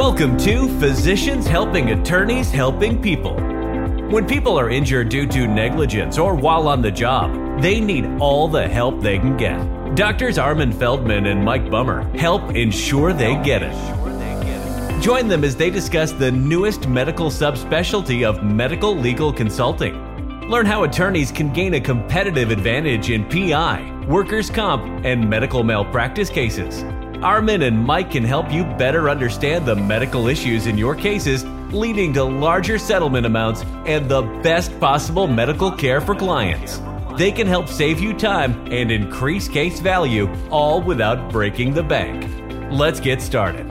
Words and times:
Welcome 0.00 0.38
to 0.38 0.66
Physicians 0.80 1.46
Helping 1.46 1.90
Attorneys 1.90 2.50
Helping 2.50 3.02
People. 3.02 3.34
When 4.08 4.26
people 4.26 4.58
are 4.58 4.70
injured 4.70 5.10
due 5.10 5.26
to 5.26 5.46
negligence 5.46 6.16
or 6.16 6.34
while 6.34 6.68
on 6.68 6.80
the 6.80 6.90
job, 6.90 7.60
they 7.60 7.80
need 7.80 8.06
all 8.18 8.48
the 8.48 8.66
help 8.66 9.02
they 9.02 9.18
can 9.18 9.36
get. 9.36 9.58
Doctors 9.96 10.38
Armin 10.38 10.72
Feldman 10.72 11.26
and 11.26 11.44
Mike 11.44 11.70
Bummer 11.70 12.00
help 12.16 12.56
ensure 12.56 13.12
they 13.12 13.34
get 13.42 13.62
it. 13.62 15.02
Join 15.02 15.28
them 15.28 15.44
as 15.44 15.54
they 15.54 15.68
discuss 15.68 16.12
the 16.12 16.32
newest 16.32 16.88
medical 16.88 17.28
subspecialty 17.28 18.26
of 18.26 18.42
medical 18.42 18.96
legal 18.96 19.30
consulting. 19.30 20.48
Learn 20.48 20.64
how 20.64 20.84
attorneys 20.84 21.30
can 21.30 21.52
gain 21.52 21.74
a 21.74 21.80
competitive 21.80 22.50
advantage 22.50 23.10
in 23.10 23.28
PI, 23.28 24.06
workers' 24.08 24.48
comp, 24.48 25.04
and 25.04 25.28
medical 25.28 25.62
malpractice 25.62 26.30
cases. 26.30 26.86
Armin 27.22 27.60
and 27.60 27.78
Mike 27.78 28.12
can 28.12 28.24
help 28.24 28.50
you 28.50 28.64
better 28.64 29.10
understand 29.10 29.66
the 29.66 29.76
medical 29.76 30.26
issues 30.26 30.66
in 30.66 30.78
your 30.78 30.94
cases, 30.94 31.44
leading 31.70 32.14
to 32.14 32.24
larger 32.24 32.78
settlement 32.78 33.26
amounts 33.26 33.62
and 33.84 34.08
the 34.08 34.22
best 34.42 34.80
possible 34.80 35.26
medical 35.26 35.70
care 35.70 36.00
for 36.00 36.14
clients. 36.14 36.80
They 37.18 37.30
can 37.30 37.46
help 37.46 37.68
save 37.68 38.00
you 38.00 38.14
time 38.14 38.72
and 38.72 38.90
increase 38.90 39.48
case 39.48 39.80
value, 39.80 40.32
all 40.50 40.80
without 40.80 41.30
breaking 41.30 41.74
the 41.74 41.82
bank. 41.82 42.26
Let's 42.72 43.00
get 43.00 43.20
started. 43.20 43.68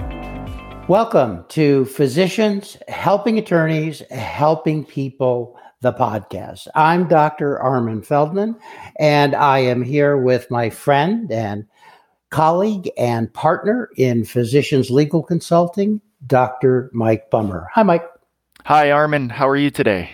Welcome 0.87 1.43
to 1.49 1.85
Physicians 1.85 2.77
Helping 2.87 3.39
Attorneys 3.39 4.01
Helping 4.11 4.85
People, 4.85 5.59
the 5.81 5.93
podcast. 5.93 6.67
I'm 6.75 7.07
Dr. 7.07 7.59
Armin 7.59 8.03
Feldman, 8.03 8.57
and 8.99 9.33
I 9.33 9.57
am 9.59 9.81
here 9.81 10.17
with 10.17 10.51
my 10.51 10.69
friend 10.69 11.31
and 11.31 11.65
colleague 12.29 12.89
and 12.97 13.33
partner 13.33 13.89
in 13.95 14.25
Physicians 14.25 14.89
Legal 14.89 15.23
Consulting, 15.23 16.01
Dr. 16.25 16.89
Mike 16.93 17.29
Bummer. 17.29 17.67
Hi, 17.73 17.83
Mike. 17.83 18.05
Hi, 18.65 18.91
Armin. 18.91 19.29
How 19.29 19.47
are 19.47 19.55
you 19.55 19.71
today? 19.71 20.11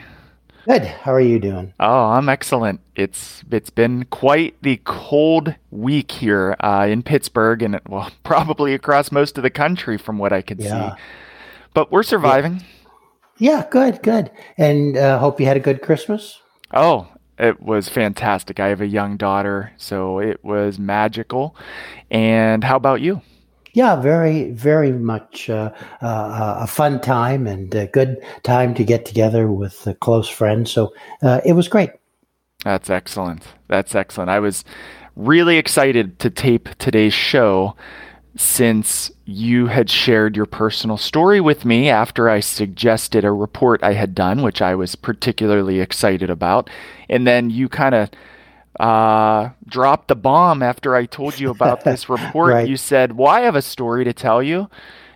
Good. 0.65 0.83
How 0.83 1.13
are 1.13 1.21
you 1.21 1.39
doing? 1.39 1.73
Oh, 1.79 2.05
I'm 2.05 2.27
excellent. 2.27 2.81
It's 2.95 3.43
it's 3.51 3.69
been 3.69 4.05
quite 4.05 4.55
the 4.63 4.81
cold 4.83 5.53
week 5.69 6.11
here 6.11 6.55
uh, 6.59 6.87
in 6.89 7.03
Pittsburgh, 7.03 7.61
and 7.61 7.79
well, 7.87 8.09
probably 8.23 8.73
across 8.73 9.11
most 9.11 9.37
of 9.37 9.43
the 9.43 9.51
country, 9.51 9.97
from 9.97 10.17
what 10.17 10.33
I 10.33 10.41
can 10.41 10.59
yeah. 10.59 10.95
see. 10.95 11.01
But 11.75 11.91
we're 11.91 12.03
surviving. 12.03 12.63
Yeah. 13.37 13.57
yeah 13.57 13.67
good. 13.69 14.01
Good. 14.01 14.31
And 14.57 14.97
uh, 14.97 15.19
hope 15.19 15.39
you 15.39 15.45
had 15.45 15.57
a 15.57 15.59
good 15.59 15.83
Christmas. 15.83 16.39
Oh, 16.73 17.07
it 17.37 17.61
was 17.61 17.89
fantastic. 17.89 18.59
I 18.59 18.67
have 18.67 18.81
a 18.81 18.87
young 18.87 19.17
daughter, 19.17 19.71
so 19.77 20.19
it 20.19 20.43
was 20.43 20.79
magical. 20.79 21.55
And 22.09 22.63
how 22.63 22.75
about 22.75 23.01
you? 23.01 23.21
Yeah, 23.73 23.97
very, 23.97 24.51
very 24.51 24.93
much 24.93 25.49
uh, 25.49 25.71
uh, 26.01 26.59
a 26.61 26.67
fun 26.67 27.01
time 27.01 27.45
and 27.45 27.75
a 27.75 27.87
good 27.87 28.23
time 28.43 28.73
to 28.75 28.85
get 28.85 29.05
together 29.05 29.51
with 29.51 29.87
close 29.99 30.29
friends. 30.29 30.71
So 30.71 30.93
uh, 31.21 31.41
it 31.45 31.53
was 31.53 31.67
great. 31.67 31.89
That's 32.63 32.89
excellent. 32.89 33.43
That's 33.67 33.93
excellent. 33.93 34.29
I 34.29 34.39
was 34.39 34.63
really 35.17 35.57
excited 35.57 36.19
to 36.19 36.29
tape 36.29 36.69
today's 36.77 37.13
show 37.13 37.75
since 38.37 39.11
you 39.23 39.67
had 39.67 39.89
shared 39.89 40.35
your 40.35 40.45
personal 40.45 40.97
story 40.97 41.39
with 41.39 41.63
me 41.63 41.89
after 41.89 42.29
I 42.29 42.41
suggested 42.41 43.23
a 43.23 43.31
report 43.31 43.81
I 43.81 43.93
had 43.93 44.13
done, 44.13 44.41
which 44.41 44.61
I 44.61 44.75
was 44.75 44.95
particularly 44.95 45.79
excited 45.79 46.29
about. 46.29 46.69
And 47.09 47.25
then 47.25 47.49
you 47.49 47.69
kind 47.69 47.95
of 47.95 48.09
uh, 48.79 49.49
dropped 49.67 50.09
the 50.09 50.15
bomb 50.15 50.61
after 50.61 50.95
I 50.95 51.05
told 51.05 51.39
you 51.39 51.49
about 51.49 51.83
this 51.85 52.09
report. 52.09 52.53
right. 52.53 52.67
You 52.67 52.75
said, 52.75 53.17
Well, 53.17 53.29
I 53.29 53.41
have 53.41 53.55
a 53.55 53.61
story 53.61 54.03
to 54.03 54.13
tell 54.13 54.43
you. 54.43 54.69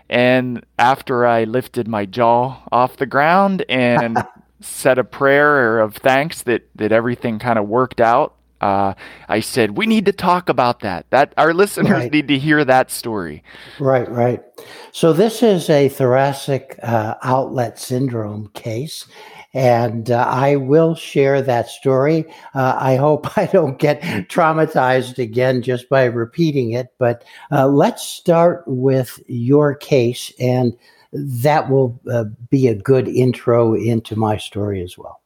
And 0.10 0.66
after 0.80 1.26
I 1.26 1.44
lifted 1.44 1.88
my 1.88 2.06
jaw 2.06 2.64
off 2.72 2.98
the 2.98 3.06
ground 3.06 3.64
and 3.70 4.18
said 4.62 4.98
a 4.98 5.04
prayer 5.04 5.80
of 5.80 5.96
thanks 5.98 6.42
that, 6.44 6.68
that 6.76 6.92
everything 6.92 7.38
kind 7.38 7.60
of 7.60 7.68
worked 7.68 8.02
out, 8.02 8.36
uh, 8.62 8.94
I 9.28 9.40
said 9.40 9.78
we 9.78 9.86
need 9.86 10.06
to 10.06 10.12
talk 10.12 10.50
about 10.50 10.82
that. 10.82 11.10
That 11.10 11.34
our 11.38 11.54
listeners 11.54 11.92
right. 11.92 12.12
need 12.12 12.28
to 12.28 12.38
hear 12.38 12.64
that 12.66 12.92
story. 12.92 13.44
Right, 13.80 14.10
right. 14.10 14.44
So 14.92 15.14
this 15.14 15.42
is 15.44 15.70
a 15.70 15.90
thoracic 15.90 16.78
uh, 16.84 17.16
outlet 17.24 17.80
syndrome 17.80 18.50
case, 18.54 19.08
and 19.54 20.12
uh, 20.12 20.26
I 20.28 20.58
will 20.58 20.96
share 20.96 21.42
that 21.42 21.70
story. 21.70 22.26
Uh, 22.54 22.76
I 22.78 22.96
hope 22.96 23.38
I 23.38 23.46
don't 23.46 23.80
get 23.80 24.02
traumatized 24.30 25.18
again 25.18 25.62
just 25.62 25.90
by 25.90 26.06
repeating 26.06 26.72
it. 26.72 26.94
But 26.98 27.24
uh, 27.52 27.68
let's 27.68 28.04
start 28.04 28.64
with 28.68 29.20
your 29.28 29.76
case, 29.76 30.32
and 30.40 30.76
that 31.14 31.70
will 31.70 32.00
uh, 32.12 32.26
be 32.50 32.68
a 32.68 32.76
good 32.76 33.08
intro 33.08 33.74
into 33.74 34.16
my 34.16 34.38
story 34.38 34.82
as 34.84 34.98
well. 34.98 35.22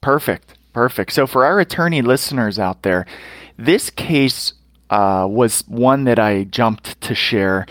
Perfect. 0.00 0.54
Perfect. 0.78 1.12
So, 1.12 1.26
for 1.26 1.44
our 1.44 1.58
attorney 1.58 2.02
listeners 2.02 2.56
out 2.56 2.84
there, 2.84 3.04
this 3.56 3.90
case 3.90 4.52
uh, 4.90 5.26
was 5.28 5.64
one 5.66 6.04
that 6.04 6.20
I 6.20 6.44
jumped 6.44 7.00
to 7.00 7.16
share 7.16 7.66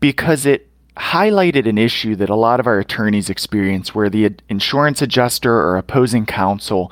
because 0.00 0.46
it 0.46 0.70
highlighted 0.96 1.68
an 1.68 1.76
issue 1.76 2.16
that 2.16 2.30
a 2.30 2.34
lot 2.34 2.58
of 2.58 2.66
our 2.66 2.78
attorneys 2.78 3.28
experience 3.28 3.94
where 3.94 4.08
the 4.08 4.36
insurance 4.48 5.02
adjuster 5.02 5.54
or 5.54 5.76
opposing 5.76 6.24
counsel 6.24 6.90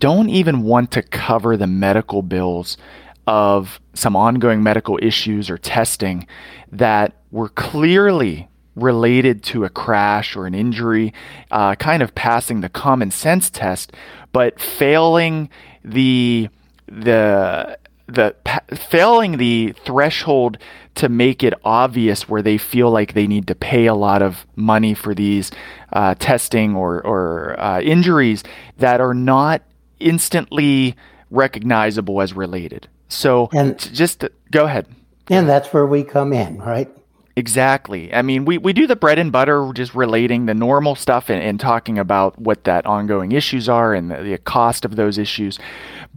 don't 0.00 0.30
even 0.30 0.62
want 0.62 0.92
to 0.92 1.02
cover 1.02 1.58
the 1.58 1.66
medical 1.66 2.22
bills 2.22 2.78
of 3.26 3.78
some 3.92 4.16
ongoing 4.16 4.62
medical 4.62 4.98
issues 5.02 5.50
or 5.50 5.58
testing 5.58 6.26
that 6.72 7.20
were 7.30 7.50
clearly 7.50 8.48
related 8.76 9.42
to 9.42 9.64
a 9.64 9.70
crash 9.70 10.36
or 10.36 10.46
an 10.46 10.54
injury, 10.54 11.12
uh, 11.50 11.74
kind 11.74 12.02
of 12.02 12.14
passing 12.14 12.60
the 12.60 12.68
common 12.68 13.10
sense 13.10 13.50
test, 13.50 13.92
but 14.36 14.60
failing 14.60 15.48
the 15.82 16.46
the 16.88 17.78
the 18.06 18.36
failing 18.74 19.38
the 19.38 19.72
threshold 19.86 20.58
to 20.94 21.08
make 21.08 21.42
it 21.42 21.54
obvious 21.64 22.28
where 22.28 22.42
they 22.42 22.58
feel 22.58 22.90
like 22.90 23.14
they 23.14 23.26
need 23.26 23.46
to 23.46 23.54
pay 23.54 23.86
a 23.86 23.94
lot 23.94 24.20
of 24.20 24.44
money 24.54 24.92
for 24.92 25.14
these 25.14 25.50
uh, 25.94 26.14
testing 26.16 26.76
or 26.76 27.00
or 27.06 27.58
uh, 27.58 27.80
injuries 27.80 28.44
that 28.76 29.00
are 29.00 29.14
not 29.14 29.62
instantly 30.00 30.94
recognizable 31.30 32.20
as 32.20 32.34
related. 32.34 32.86
So 33.08 33.48
and, 33.54 33.78
just 33.94 34.22
go 34.50 34.66
ahead. 34.66 34.86
And 35.30 35.48
that's 35.48 35.72
where 35.72 35.86
we 35.86 36.04
come 36.04 36.34
in, 36.34 36.58
right? 36.58 36.90
Exactly. 37.38 38.12
I 38.14 38.22
mean, 38.22 38.46
we, 38.46 38.56
we 38.56 38.72
do 38.72 38.86
the 38.86 38.96
bread 38.96 39.18
and 39.18 39.30
butter, 39.30 39.70
just 39.74 39.94
relating 39.94 40.46
the 40.46 40.54
normal 40.54 40.94
stuff 40.94 41.28
and, 41.28 41.42
and 41.42 41.60
talking 41.60 41.98
about 41.98 42.38
what 42.40 42.64
that 42.64 42.86
ongoing 42.86 43.32
issues 43.32 43.68
are 43.68 43.92
and 43.92 44.10
the, 44.10 44.22
the 44.22 44.38
cost 44.38 44.86
of 44.86 44.96
those 44.96 45.18
issues. 45.18 45.58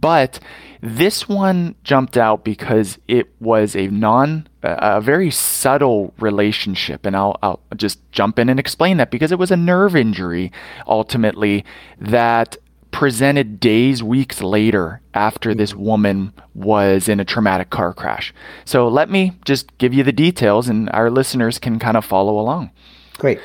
But 0.00 0.40
this 0.80 1.28
one 1.28 1.74
jumped 1.84 2.16
out 2.16 2.42
because 2.42 2.98
it 3.06 3.28
was 3.38 3.76
a 3.76 3.88
non, 3.88 4.48
a 4.62 5.02
very 5.02 5.30
subtle 5.30 6.14
relationship. 6.18 7.04
And 7.04 7.14
I'll, 7.14 7.38
I'll 7.42 7.60
just 7.76 8.00
jump 8.12 8.38
in 8.38 8.48
and 8.48 8.58
explain 8.58 8.96
that 8.96 9.10
because 9.10 9.30
it 9.30 9.38
was 9.38 9.50
a 9.50 9.58
nerve 9.58 9.94
injury 9.94 10.50
ultimately 10.86 11.66
that 12.00 12.56
presented 12.90 13.60
days, 13.60 14.02
weeks 14.02 14.42
later 14.42 15.00
after 15.14 15.54
this 15.54 15.72
mm-hmm. 15.72 15.84
woman 15.84 16.32
was 16.54 17.08
in 17.08 17.20
a 17.20 17.24
traumatic 17.24 17.70
car 17.70 17.92
crash. 17.92 18.34
So 18.64 18.88
let 18.88 19.10
me 19.10 19.38
just 19.44 19.76
give 19.78 19.94
you 19.94 20.02
the 20.02 20.12
details 20.12 20.68
and 20.68 20.90
our 20.90 21.10
listeners 21.10 21.58
can 21.58 21.78
kind 21.78 21.96
of 21.96 22.04
follow 22.04 22.38
along. 22.38 22.70
Great. 23.18 23.40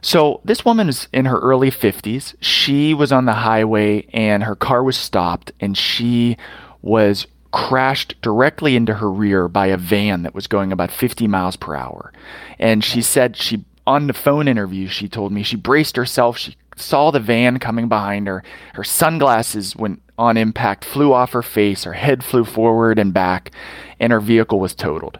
So 0.00 0.40
this 0.44 0.64
woman 0.64 0.88
is 0.88 1.08
in 1.12 1.24
her 1.24 1.38
early 1.40 1.70
50s. 1.70 2.34
She 2.40 2.94
was 2.94 3.12
on 3.12 3.24
the 3.24 3.32
highway 3.32 4.06
and 4.12 4.44
her 4.44 4.54
car 4.54 4.82
was 4.82 4.96
stopped 4.96 5.52
and 5.60 5.76
she 5.76 6.36
was 6.82 7.26
crashed 7.50 8.14
directly 8.22 8.76
into 8.76 8.94
her 8.94 9.10
rear 9.10 9.48
by 9.48 9.66
a 9.66 9.76
van 9.76 10.22
that 10.22 10.34
was 10.34 10.46
going 10.46 10.70
about 10.70 10.90
50 10.90 11.26
miles 11.26 11.56
per 11.56 11.74
hour. 11.74 12.12
And 12.58 12.84
she 12.84 13.02
said 13.02 13.36
she 13.36 13.64
on 13.86 14.06
the 14.06 14.12
phone 14.12 14.48
interview 14.48 14.86
she 14.86 15.08
told 15.08 15.32
me 15.32 15.42
she 15.42 15.56
braced 15.56 15.96
herself, 15.96 16.36
she 16.36 16.56
saw 16.80 17.10
the 17.10 17.20
van 17.20 17.58
coming 17.58 17.88
behind 17.88 18.26
her. 18.26 18.42
Her 18.74 18.84
sunglasses 18.84 19.76
went 19.76 20.02
on 20.18 20.36
impact, 20.36 20.84
flew 20.84 21.12
off 21.12 21.32
her 21.32 21.42
face, 21.42 21.84
her 21.84 21.92
head 21.92 22.24
flew 22.24 22.44
forward 22.44 22.98
and 22.98 23.14
back, 23.14 23.52
and 24.00 24.12
her 24.12 24.20
vehicle 24.20 24.58
was 24.58 24.74
totaled. 24.74 25.18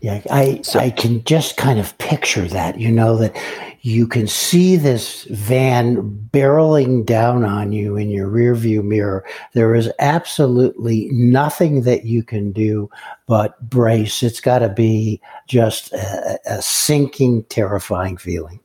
Yeah, 0.00 0.22
I 0.30 0.60
so, 0.62 0.78
I 0.78 0.88
can 0.88 1.22
just 1.24 1.58
kind 1.58 1.78
of 1.78 1.96
picture 1.98 2.48
that. 2.48 2.80
You 2.80 2.90
know 2.90 3.18
that 3.18 3.36
you 3.82 4.06
can 4.06 4.26
see 4.26 4.76
this 4.76 5.24
van 5.24 6.28
barreling 6.32 7.04
down 7.04 7.44
on 7.44 7.72
you 7.72 7.96
in 7.96 8.08
your 8.08 8.26
rearview 8.26 8.82
mirror. 8.82 9.26
There 9.52 9.74
is 9.74 9.92
absolutely 9.98 11.10
nothing 11.12 11.82
that 11.82 12.06
you 12.06 12.22
can 12.22 12.50
do 12.50 12.88
but 13.26 13.60
brace. 13.68 14.22
It's 14.22 14.40
got 14.40 14.60
to 14.60 14.70
be 14.70 15.20
just 15.46 15.92
a, 15.92 16.38
a 16.46 16.62
sinking, 16.62 17.44
terrifying 17.44 18.16
feeling. 18.16 18.60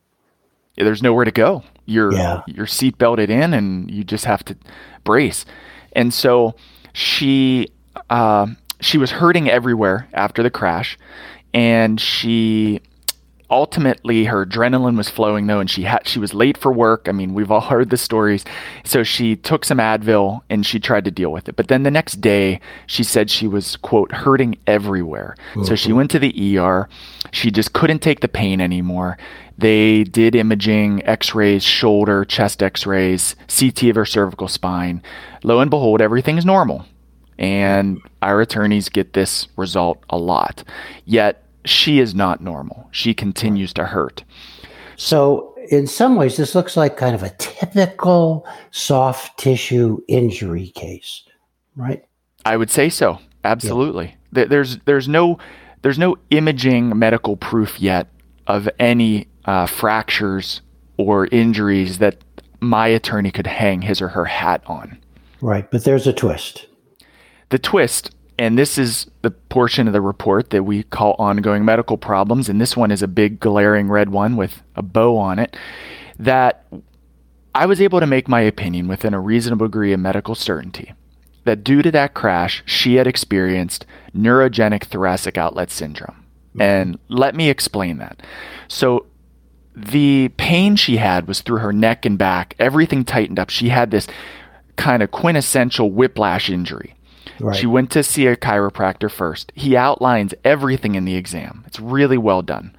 Yeah, 0.76 0.84
there's 0.84 1.02
nowhere 1.02 1.26
to 1.26 1.30
go 1.30 1.62
you're 1.86 2.12
yeah. 2.12 2.42
you're 2.46 2.66
seat 2.66 2.98
belted 2.98 3.30
in 3.30 3.54
and 3.54 3.90
you 3.90 4.04
just 4.04 4.24
have 4.24 4.44
to 4.44 4.56
brace. 5.04 5.46
And 5.92 6.12
so 6.12 6.54
she 6.92 7.68
uh, 8.10 8.48
she 8.80 8.98
was 8.98 9.10
hurting 9.10 9.48
everywhere 9.48 10.08
after 10.12 10.42
the 10.42 10.50
crash, 10.50 10.98
and 11.54 12.00
she 12.00 12.80
ultimately 13.50 14.24
her 14.24 14.44
adrenaline 14.44 14.96
was 14.96 15.08
flowing 15.08 15.46
though 15.46 15.60
and 15.60 15.70
she 15.70 15.82
had 15.82 16.06
she 16.06 16.18
was 16.18 16.34
late 16.34 16.56
for 16.58 16.72
work. 16.72 17.08
I 17.08 17.12
mean 17.12 17.34
we've 17.34 17.50
all 17.50 17.60
heard 17.72 17.90
the 17.90 17.96
stories. 17.96 18.44
So 18.84 19.02
she 19.02 19.36
took 19.36 19.64
some 19.64 19.78
advil 19.78 20.40
and 20.50 20.66
she 20.66 20.80
tried 20.80 21.04
to 21.04 21.10
deal 21.10 21.30
with 21.30 21.48
it. 21.48 21.56
But 21.56 21.68
then 21.68 21.82
the 21.82 21.90
next 21.90 22.20
day 22.20 22.60
she 22.86 23.04
said 23.04 23.30
she 23.30 23.46
was 23.46 23.76
quote 23.76 24.12
hurting 24.12 24.56
everywhere. 24.66 25.36
Mm-hmm. 25.50 25.64
so 25.64 25.74
she 25.74 25.92
went 25.92 26.10
to 26.12 26.18
the 26.18 26.58
er 26.58 26.88
she 27.32 27.50
just 27.50 27.72
couldn't 27.72 28.00
take 28.00 28.20
the 28.20 28.28
pain 28.28 28.60
anymore. 28.60 29.18
They 29.58 30.04
did 30.04 30.34
imaging 30.34 31.04
x-rays 31.06 31.62
shoulder 31.62 32.24
chest 32.24 32.62
x-rays 32.62 33.36
ct 33.48 33.82
of 33.84 33.96
her 33.96 34.04
cervical 34.04 34.48
spine. 34.48 35.02
Lo 35.44 35.60
and 35.60 35.70
behold 35.70 36.00
everything 36.00 36.36
is 36.36 36.44
normal. 36.44 36.84
And 37.38 38.00
our 38.22 38.40
attorneys 38.40 38.88
get 38.88 39.12
this 39.12 39.46
result 39.56 40.02
a 40.08 40.16
lot. 40.16 40.64
Yet 41.04 41.45
she 41.68 41.98
is 41.98 42.14
not 42.14 42.40
normal. 42.40 42.88
She 42.90 43.14
continues 43.14 43.72
to 43.74 43.84
hurt. 43.84 44.24
So, 44.96 45.54
in 45.70 45.86
some 45.86 46.16
ways, 46.16 46.36
this 46.36 46.54
looks 46.54 46.76
like 46.76 46.96
kind 46.96 47.14
of 47.14 47.22
a 47.22 47.30
typical 47.38 48.46
soft 48.70 49.38
tissue 49.38 49.98
injury 50.08 50.68
case, 50.68 51.24
right? 51.74 52.04
I 52.44 52.56
would 52.56 52.70
say 52.70 52.88
so. 52.88 53.18
Absolutely. 53.44 54.16
Yeah. 54.32 54.44
There's 54.44 54.78
there's 54.78 55.08
no 55.08 55.38
there's 55.82 55.98
no 55.98 56.16
imaging 56.30 56.98
medical 56.98 57.36
proof 57.36 57.80
yet 57.80 58.08
of 58.46 58.68
any 58.78 59.28
uh, 59.44 59.66
fractures 59.66 60.62
or 60.96 61.26
injuries 61.26 61.98
that 61.98 62.18
my 62.60 62.86
attorney 62.88 63.30
could 63.30 63.46
hang 63.46 63.82
his 63.82 64.00
or 64.00 64.08
her 64.08 64.24
hat 64.24 64.62
on. 64.66 64.98
Right, 65.40 65.70
but 65.70 65.84
there's 65.84 66.06
a 66.06 66.12
twist. 66.12 66.66
The 67.50 67.58
twist 67.58 68.10
and 68.38 68.58
this 68.58 68.78
is 68.78 69.06
the 69.22 69.30
portion 69.30 69.86
of 69.86 69.92
the 69.92 70.00
report 70.00 70.50
that 70.50 70.64
we 70.64 70.82
call 70.82 71.14
ongoing 71.18 71.64
medical 71.64 71.96
problems. 71.96 72.48
And 72.48 72.60
this 72.60 72.76
one 72.76 72.90
is 72.90 73.02
a 73.02 73.08
big 73.08 73.40
glaring 73.40 73.88
red 73.88 74.10
one 74.10 74.36
with 74.36 74.62
a 74.74 74.82
bow 74.82 75.16
on 75.16 75.38
it. 75.38 75.56
That 76.18 76.66
I 77.54 77.66
was 77.66 77.80
able 77.80 78.00
to 78.00 78.06
make 78.06 78.28
my 78.28 78.40
opinion 78.42 78.88
within 78.88 79.14
a 79.14 79.20
reasonable 79.20 79.66
degree 79.66 79.92
of 79.92 80.00
medical 80.00 80.34
certainty 80.34 80.92
that 81.46 81.64
due 81.64 81.80
to 81.80 81.90
that 81.92 82.12
crash, 82.12 82.62
she 82.66 82.96
had 82.96 83.06
experienced 83.06 83.86
neurogenic 84.14 84.84
thoracic 84.84 85.38
outlet 85.38 85.70
syndrome. 85.70 86.24
And 86.58 86.98
let 87.08 87.34
me 87.34 87.48
explain 87.48 87.98
that. 87.98 88.22
So, 88.68 89.06
the 89.74 90.30
pain 90.38 90.74
she 90.74 90.96
had 90.96 91.28
was 91.28 91.42
through 91.42 91.58
her 91.58 91.72
neck 91.72 92.06
and 92.06 92.16
back, 92.16 92.54
everything 92.58 93.04
tightened 93.04 93.38
up. 93.38 93.50
She 93.50 93.68
had 93.68 93.90
this 93.90 94.08
kind 94.76 95.02
of 95.02 95.10
quintessential 95.10 95.90
whiplash 95.90 96.48
injury. 96.48 96.95
Right. 97.40 97.56
She 97.56 97.66
went 97.66 97.90
to 97.92 98.02
see 98.02 98.26
a 98.26 98.36
chiropractor 98.36 99.10
first. 99.10 99.52
He 99.54 99.76
outlines 99.76 100.34
everything 100.44 100.94
in 100.94 101.04
the 101.04 101.16
exam. 101.16 101.64
It's 101.66 101.80
really 101.80 102.18
well 102.18 102.42
done. 102.42 102.74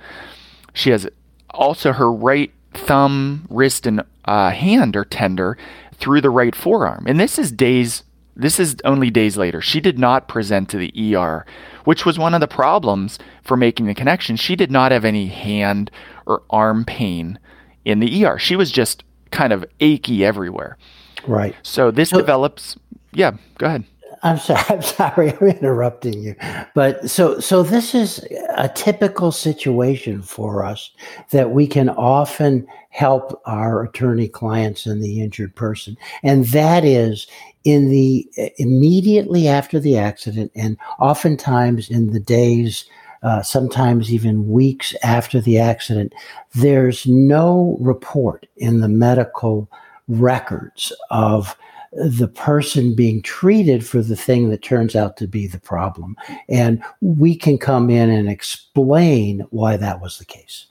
She 0.74 0.89
has 0.92 1.07
also 1.51 1.94
her 1.94 2.12
right 2.12 2.51
thumb, 2.74 3.48
wrist, 3.50 3.86
and 3.86 4.04
uh, 4.25 4.51
hand 4.51 4.95
are 4.95 5.06
tender 5.06 5.57
through 5.94 6.21
the 6.21 6.30
right 6.30 6.56
forearm. 6.56 7.06
And 7.07 7.19
this 7.19 7.39
is 7.39 7.51
days. 7.51 8.04
This 8.36 8.59
is 8.59 8.75
only 8.83 9.09
days 9.09 9.36
later. 9.36 9.62
She 9.62 9.80
did 9.80 9.98
not 9.98 10.27
present 10.27 10.69
to 10.69 10.77
the 10.77 11.15
ER, 11.15 11.44
which 11.86 12.06
was 12.06 12.19
one 12.19 12.36
of 12.36 12.39
the 12.39 12.48
problems 12.48 13.18
for 13.44 13.57
making 13.57 13.88
the 13.88 13.95
connection. 13.95 14.36
She 14.36 14.56
did 14.56 14.69
not 14.69 14.92
have 14.92 15.06
any 15.06 15.27
hand 15.27 15.89
or 16.27 16.44
arm 16.51 16.86
pain 16.86 17.39
in 17.83 18.00
the 18.00 18.25
ER. 18.25 18.38
She 18.38 18.56
was 18.56 18.71
just 18.71 19.04
kind 19.31 19.51
of 19.51 19.65
achy 19.80 20.24
everywhere. 20.24 20.77
Right. 21.25 21.56
So 21.63 21.89
this 21.89 22.09
so, 22.09 22.18
develops. 22.18 22.77
Yeah, 23.12 23.31
go 23.57 23.65
ahead. 23.65 23.86
I'm 24.24 24.38
sorry. 24.38 24.64
I'm 24.69 24.81
sorry. 24.81 25.34
I'm 25.34 25.48
interrupting 25.48 26.22
you. 26.22 26.36
But 26.74 27.10
so 27.10 27.40
so 27.40 27.64
this 27.64 27.94
is 27.96 28.25
a 28.56 28.69
typical 28.69 29.31
situation 29.31 30.22
for 30.22 30.66
us 30.66 30.92
that 31.31 31.52
we 31.52 31.68
can 31.68 31.90
often 31.90 32.68
help 32.90 33.42
our 33.46 33.84
attorney 33.84 34.28
clients 34.28 34.86
and 34.86 35.04
the 35.04 35.22
injured 35.22 35.56
person, 35.56 35.98
and 36.24 36.46
that 36.48 36.84
is 36.84 37.28
in 37.64 37.90
the 37.90 38.28
immediately 38.58 39.48
after 39.48 39.80
the 39.80 39.98
accident, 39.98 40.52
and 40.56 40.78
oftentimes 41.00 41.90
in 41.90 42.12
the 42.12 42.19
days. 42.19 42.86
Uh, 43.24 43.42
sometimes 43.42 44.14
even 44.14 44.48
weeks 44.48 44.94
after 45.04 45.42
the 45.42 45.58
accident, 45.58 46.14
there's 46.54 47.08
no 47.08 47.75
report 47.81 48.46
in 48.58 48.80
the 48.80 48.88
medical 48.88 49.68
records 50.08 50.94
of 51.10 51.58
the 51.92 52.28
person 52.28 52.95
being 52.95 53.22
treated 53.22 53.86
for 53.86 54.01
the 54.01 54.16
thing 54.16 54.50
that 54.50 54.62
turns 54.62 54.95
out 54.95 55.18
to 55.18 55.28
be 55.28 55.48
the 55.48 55.60
problem. 55.60 56.16
And 56.50 56.84
we 57.01 57.36
can 57.36 57.57
come 57.57 57.89
in 57.89 58.10
and 58.10 58.30
explain 58.30 59.42
why 59.50 59.78
that 59.78 60.01
was 60.01 60.18
the 60.18 60.25
case. 60.25 60.68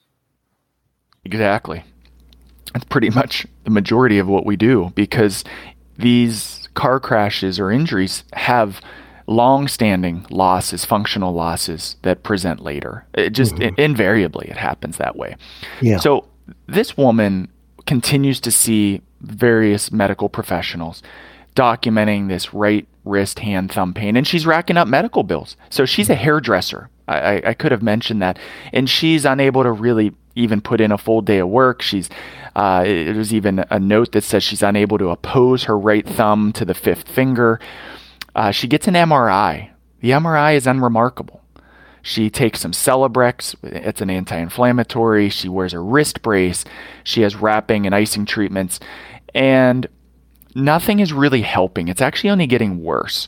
Exactly. 1.25 1.83
That's 2.73 2.85
pretty 2.85 3.11
much 3.11 3.47
the 3.65 3.71
majority 3.71 4.19
of 4.19 4.29
what 4.29 4.45
we 4.45 4.57
do 4.57 4.93
because 4.95 5.45
these 5.99 6.69
car 6.75 7.01
crashes 7.01 7.59
or 7.59 7.71
injuries 7.71 8.25
have 8.35 8.81
long-standing 9.27 10.27
losses, 10.31 10.85
functional 10.85 11.33
losses 11.33 11.97
that 12.03 12.23
present 12.23 12.61
later. 12.61 13.07
It 13.15 13.31
just 13.31 13.55
mm-hmm. 13.55 13.63
it, 13.63 13.79
invariably 13.79 14.49
it 14.49 14.57
happens 14.57 14.99
that 14.99 15.17
way. 15.17 15.37
Yeah. 15.81 15.99
So 15.99 16.29
this 16.69 16.97
woman 16.97 17.49
continues 17.87 18.41
to 18.41 18.51
see 18.51 19.01
various 19.21 19.91
medical 19.91 20.29
professionals 20.29 21.03
documenting 21.55 22.29
this 22.29 22.53
right 22.53 22.87
wrist, 23.05 23.39
hand, 23.39 23.73
thumb 23.73 23.95
pain, 23.95 24.17
and 24.17 24.27
she's 24.27 24.47
racking 24.47 24.77
up 24.77 24.87
medical 24.87 25.23
bills. 25.23 25.57
So 25.71 25.85
she's 25.87 26.11
a 26.11 26.15
hairdresser. 26.15 26.91
I, 27.09 27.41
I 27.45 27.55
could 27.55 27.73
have 27.73 27.83
mentioned 27.83 28.21
that, 28.21 28.39
and 28.73 28.91
she's 28.91 29.25
unable 29.25 29.63
to 29.63 29.71
really 29.71 30.13
even 30.35 30.61
put 30.61 30.81
in 30.81 30.93
a 30.93 30.99
full 30.99 31.23
day 31.23 31.39
of 31.39 31.49
work. 31.49 31.83
She's 31.83 32.11
uh, 32.55 32.83
there's 32.85 33.33
even 33.35 33.65
a 33.71 33.79
note 33.79 34.13
that 34.13 34.25
says 34.25 34.43
she's 34.43 34.63
unable 34.63 34.99
to 34.99 35.11
oppose 35.11 35.65
her 35.65 35.79
right 35.79 36.07
thumb 36.07 36.53
to 36.55 36.65
the 36.65 36.75
fifth 36.75 37.09
finger. 37.09 37.61
Uh, 38.35 38.51
she 38.51 38.67
gets 38.67 38.89
an 38.89 38.95
MRI. 38.95 39.71
The 40.01 40.11
MRI 40.11 40.57
is 40.57 40.67
unremarkable. 40.67 41.36
She 42.07 42.31
takes 42.31 42.61
some 42.61 42.71
Celebrex, 42.71 43.57
it's 43.65 44.01
an 44.01 44.11
anti 44.11 44.37
inflammatory. 44.37 45.29
She 45.29 45.49
wears 45.49 45.73
a 45.73 45.81
wrist 45.81 46.23
brace. 46.23 46.65
She 47.03 47.23
has 47.23 47.35
wrapping 47.35 47.85
and 47.85 47.93
icing 47.93 48.27
treatments. 48.27 48.79
And 49.35 49.89
nothing 50.55 51.01
is 51.01 51.13
really 51.13 51.43
helping. 51.43 51.89
It's 51.89 52.01
actually 52.01 52.31
only 52.31 52.47
getting 52.47 52.81
worse. 52.81 53.27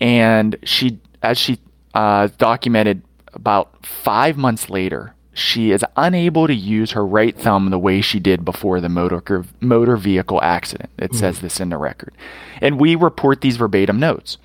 And 0.00 0.56
she, 0.62 1.00
as 1.22 1.36
she 1.36 1.58
uh, 1.92 2.28
documented 2.38 3.02
about 3.34 3.84
five 3.84 4.38
months 4.38 4.70
later, 4.70 5.14
she 5.34 5.70
is 5.70 5.84
unable 5.94 6.46
to 6.46 6.54
use 6.54 6.92
her 6.92 7.04
right 7.04 7.36
thumb 7.38 7.68
the 7.68 7.78
way 7.78 8.00
she 8.00 8.20
did 8.20 8.42
before 8.42 8.80
the 8.80 8.88
motor 8.88 9.44
motor 9.60 9.98
vehicle 9.98 10.40
accident. 10.42 10.88
It 10.96 11.10
mm. 11.10 11.16
says 11.16 11.40
this 11.40 11.60
in 11.60 11.68
the 11.68 11.76
record. 11.76 12.14
And 12.62 12.80
we 12.80 12.94
report 12.94 13.42
these 13.42 13.58
verbatim 13.58 14.00
notes. 14.00 14.38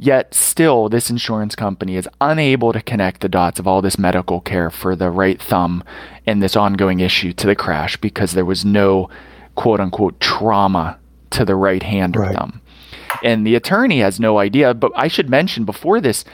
Yet 0.00 0.32
still, 0.32 0.88
this 0.88 1.10
insurance 1.10 1.56
company 1.56 1.96
is 1.96 2.08
unable 2.20 2.72
to 2.72 2.80
connect 2.80 3.20
the 3.20 3.28
dots 3.28 3.58
of 3.58 3.66
all 3.66 3.82
this 3.82 3.98
medical 3.98 4.40
care 4.40 4.70
for 4.70 4.94
the 4.94 5.10
right 5.10 5.42
thumb 5.42 5.82
and 6.24 6.40
this 6.40 6.54
ongoing 6.54 7.00
issue 7.00 7.32
to 7.32 7.48
the 7.48 7.56
crash 7.56 7.96
because 7.96 8.32
there 8.32 8.44
was 8.44 8.64
no 8.64 9.10
quote 9.56 9.80
unquote 9.80 10.20
trauma 10.20 10.98
to 11.30 11.44
the 11.44 11.56
right 11.56 11.82
hand 11.82 12.16
or 12.16 12.20
right. 12.20 12.36
thumb. 12.36 12.60
And 13.24 13.44
the 13.44 13.56
attorney 13.56 13.98
has 13.98 14.20
no 14.20 14.38
idea. 14.38 14.72
But 14.72 14.92
I 14.94 15.08
should 15.08 15.28
mention 15.28 15.64
before 15.64 16.00
this 16.00 16.24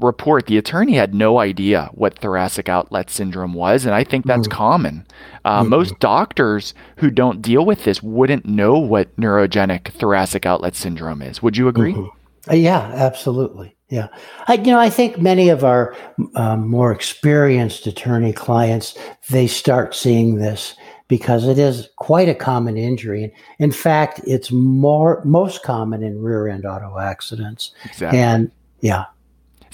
report, 0.00 0.46
the 0.46 0.58
attorney 0.58 0.94
had 0.94 1.14
no 1.14 1.38
idea 1.38 1.90
what 1.92 2.18
thoracic 2.18 2.68
outlet 2.68 3.08
syndrome 3.08 3.54
was. 3.54 3.86
And 3.86 3.94
I 3.94 4.02
think 4.02 4.26
that's 4.26 4.48
mm. 4.48 4.52
common. 4.52 5.06
Uh, 5.44 5.60
mm-hmm. 5.60 5.70
Most 5.70 5.98
doctors 6.00 6.74
who 6.96 7.10
don't 7.10 7.40
deal 7.40 7.64
with 7.64 7.84
this 7.84 8.02
wouldn't 8.02 8.46
know 8.46 8.78
what 8.78 9.14
neurogenic 9.16 9.92
thoracic 9.92 10.44
outlet 10.44 10.74
syndrome 10.74 11.22
is. 11.22 11.40
Would 11.40 11.56
you 11.56 11.68
agree? 11.68 11.92
Mm-hmm. 11.92 12.15
Yeah, 12.50 12.80
absolutely. 12.94 13.76
Yeah, 13.88 14.08
I, 14.48 14.54
you 14.54 14.72
know, 14.72 14.80
I 14.80 14.90
think 14.90 15.20
many 15.20 15.48
of 15.48 15.62
our 15.62 15.94
um, 16.34 16.68
more 16.68 16.90
experienced 16.90 17.86
attorney 17.86 18.32
clients 18.32 18.98
they 19.30 19.46
start 19.46 19.94
seeing 19.94 20.36
this 20.36 20.74
because 21.06 21.46
it 21.46 21.56
is 21.56 21.88
quite 21.96 22.28
a 22.28 22.34
common 22.34 22.76
injury. 22.76 23.32
In 23.60 23.70
fact, 23.70 24.20
it's 24.26 24.50
more 24.50 25.22
most 25.24 25.62
common 25.62 26.02
in 26.02 26.20
rear 26.20 26.48
end 26.48 26.66
auto 26.66 26.98
accidents. 26.98 27.72
Exactly. 27.84 28.18
And 28.18 28.50
yeah, 28.80 29.04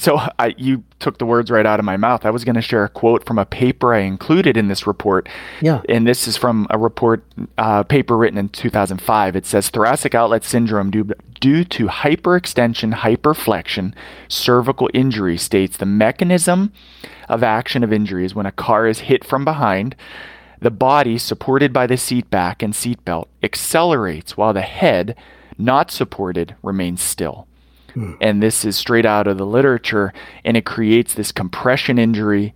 so 0.02 0.20
I, 0.36 0.52
you 0.58 0.82
took 0.98 1.18
the 1.18 1.26
words 1.26 1.48
right 1.48 1.64
out 1.64 1.78
of 1.78 1.84
my 1.84 1.96
mouth. 1.96 2.26
I 2.26 2.30
was 2.30 2.44
going 2.44 2.56
to 2.56 2.60
share 2.60 2.82
a 2.82 2.88
quote 2.88 3.24
from 3.24 3.38
a 3.38 3.46
paper 3.46 3.94
I 3.94 4.00
included 4.00 4.56
in 4.56 4.66
this 4.66 4.84
report. 4.84 5.28
Yeah. 5.60 5.80
And 5.88 6.08
this 6.08 6.26
is 6.26 6.36
from 6.36 6.66
a 6.70 6.76
report 6.76 7.22
uh, 7.56 7.84
paper 7.84 8.16
written 8.16 8.36
in 8.36 8.48
2005. 8.48 9.36
It 9.36 9.46
says 9.46 9.68
thoracic 9.68 10.12
outlet 10.12 10.42
syndrome 10.42 10.90
due, 10.90 11.12
due 11.40 11.62
to 11.66 11.86
hyperextension, 11.86 12.94
hyperflexion, 12.94 13.94
cervical 14.26 14.90
injury 14.92 15.38
states 15.38 15.76
the 15.76 15.86
mechanism 15.86 16.72
of 17.28 17.44
action 17.44 17.84
of 17.84 17.92
injury 17.92 18.24
is 18.24 18.34
when 18.34 18.46
a 18.46 18.50
car 18.52 18.88
is 18.88 19.00
hit 19.00 19.24
from 19.24 19.44
behind. 19.44 19.94
The 20.58 20.72
body, 20.72 21.16
supported 21.16 21.72
by 21.72 21.86
the 21.86 21.96
seat 21.96 22.28
back 22.28 22.60
and 22.60 22.74
seat 22.74 23.04
belt, 23.04 23.28
accelerates 23.40 24.36
while 24.36 24.52
the 24.52 24.62
head, 24.62 25.16
not 25.56 25.92
supported, 25.92 26.56
remains 26.60 27.00
still. 27.00 27.46
Hmm. 27.94 28.14
And 28.20 28.42
this 28.42 28.64
is 28.64 28.76
straight 28.76 29.06
out 29.06 29.26
of 29.26 29.38
the 29.38 29.46
literature, 29.46 30.12
and 30.44 30.56
it 30.56 30.64
creates 30.64 31.14
this 31.14 31.32
compression 31.32 31.98
injury. 31.98 32.54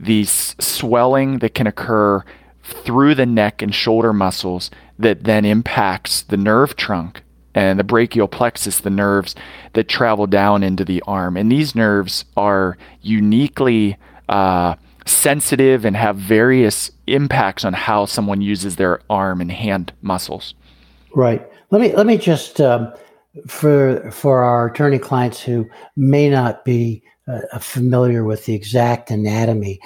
the 0.00 0.24
swelling 0.24 1.38
that 1.40 1.54
can 1.54 1.66
occur 1.66 2.24
through 2.62 3.14
the 3.14 3.26
neck 3.26 3.62
and 3.62 3.74
shoulder 3.74 4.12
muscles 4.12 4.70
that 4.98 5.24
then 5.24 5.44
impacts 5.44 6.22
the 6.22 6.36
nerve 6.36 6.76
trunk 6.76 7.22
and 7.54 7.78
the 7.78 7.84
brachial 7.84 8.28
plexus, 8.28 8.78
the 8.80 8.90
nerves 8.90 9.34
that 9.72 9.88
travel 9.88 10.26
down 10.26 10.62
into 10.62 10.84
the 10.84 11.02
arm. 11.06 11.36
And 11.36 11.50
these 11.50 11.74
nerves 11.74 12.24
are 12.36 12.76
uniquely 13.00 13.96
uh, 14.28 14.76
sensitive 15.06 15.84
and 15.84 15.96
have 15.96 16.16
various 16.16 16.92
impacts 17.06 17.64
on 17.64 17.72
how 17.72 18.04
someone 18.04 18.40
uses 18.40 18.76
their 18.76 19.00
arm 19.10 19.40
and 19.40 19.50
hand 19.50 19.92
muscles. 20.02 20.54
Right. 21.14 21.44
Let 21.70 21.80
me 21.80 21.92
let 21.94 22.06
me 22.06 22.18
just 22.18 22.60
um, 22.60 22.92
for 23.46 24.10
for 24.10 24.42
our 24.42 24.66
attorney 24.66 24.98
clients 24.98 25.40
who 25.40 25.68
may 25.96 26.28
not 26.28 26.64
be 26.64 27.02
uh, 27.26 27.58
familiar 27.58 28.24
with 28.24 28.46
the 28.46 28.54
exact 28.54 29.10
anatomy, 29.10 29.78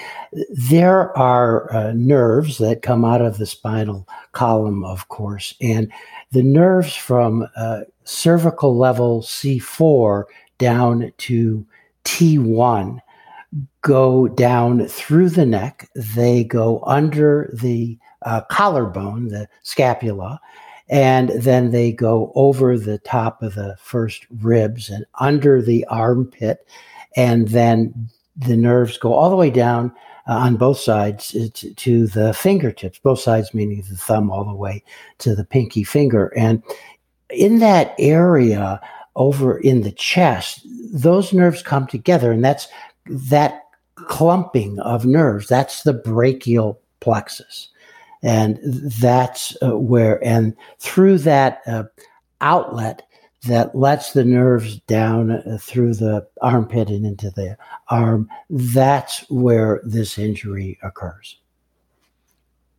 there 0.50 1.16
are 1.18 1.72
uh, 1.72 1.92
nerves 1.94 2.58
that 2.58 2.82
come 2.82 3.04
out 3.04 3.20
of 3.20 3.38
the 3.38 3.46
spinal 3.46 4.06
column, 4.32 4.84
of 4.84 5.08
course, 5.08 5.54
and 5.60 5.92
the 6.30 6.42
nerves 6.42 6.94
from 6.94 7.46
uh, 7.56 7.80
cervical 8.04 8.76
level 8.76 9.22
C4 9.22 10.24
down 10.58 11.12
to 11.18 11.66
T1 12.04 12.98
go 13.82 14.28
down 14.28 14.86
through 14.86 15.28
the 15.30 15.46
neck. 15.46 15.88
They 15.94 16.44
go 16.44 16.82
under 16.86 17.50
the 17.52 17.98
uh, 18.22 18.42
collarbone, 18.42 19.28
the 19.28 19.48
scapula, 19.62 20.40
and 20.92 21.30
then 21.30 21.70
they 21.70 21.90
go 21.90 22.30
over 22.34 22.76
the 22.76 22.98
top 22.98 23.42
of 23.42 23.54
the 23.54 23.74
first 23.80 24.26
ribs 24.42 24.90
and 24.90 25.06
under 25.18 25.62
the 25.62 25.86
armpit, 25.86 26.68
and 27.16 27.48
then 27.48 28.10
the 28.36 28.58
nerves 28.58 28.98
go 28.98 29.14
all 29.14 29.30
the 29.30 29.36
way 29.36 29.48
down 29.48 29.90
uh, 30.28 30.34
on 30.34 30.56
both 30.56 30.78
sides 30.78 31.28
to, 31.28 31.74
to 31.74 32.06
the 32.08 32.34
fingertips, 32.34 32.98
both 32.98 33.20
sides 33.20 33.54
meaning 33.54 33.82
the 33.88 33.96
thumb 33.96 34.30
all 34.30 34.44
the 34.44 34.54
way 34.54 34.84
to 35.16 35.34
the 35.34 35.44
pinky 35.44 35.82
finger. 35.82 36.30
And 36.36 36.62
in 37.30 37.60
that 37.60 37.94
area 37.98 38.78
over 39.16 39.58
in 39.58 39.80
the 39.80 39.92
chest, 39.92 40.60
those 40.92 41.32
nerves 41.32 41.62
come 41.62 41.86
together, 41.86 42.32
and 42.32 42.44
that's 42.44 42.68
that 43.06 43.62
clumping 43.94 44.78
of 44.80 45.06
nerves. 45.06 45.48
That's 45.48 45.84
the 45.84 45.94
brachial 45.94 46.78
plexus. 47.00 47.68
And 48.22 48.58
that's 48.62 49.56
uh, 49.62 49.76
where, 49.78 50.22
and 50.24 50.54
through 50.78 51.18
that 51.18 51.60
uh, 51.66 51.84
outlet, 52.40 53.02
that 53.46 53.74
lets 53.74 54.12
the 54.12 54.24
nerves 54.24 54.76
down 54.82 55.32
uh, 55.32 55.58
through 55.60 55.94
the 55.94 56.26
armpit 56.40 56.88
and 56.88 57.04
into 57.04 57.30
the 57.30 57.56
arm. 57.88 58.28
That's 58.48 59.28
where 59.28 59.80
this 59.84 60.16
injury 60.18 60.78
occurs. 60.82 61.38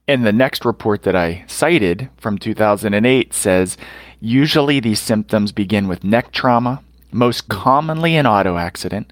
And 0.07 0.25
the 0.25 0.33
next 0.33 0.65
report 0.65 1.03
that 1.03 1.15
I 1.15 1.45
cited 1.47 2.09
from 2.17 2.38
2008 2.38 3.33
says 3.33 3.77
usually 4.19 4.79
these 4.79 5.00
symptoms 5.00 5.51
begin 5.51 5.88
with 5.88 6.03
neck 6.03 6.31
trauma, 6.31 6.83
most 7.12 7.47
commonly 7.47 8.15
an 8.15 8.27
auto 8.27 8.57
accident. 8.57 9.12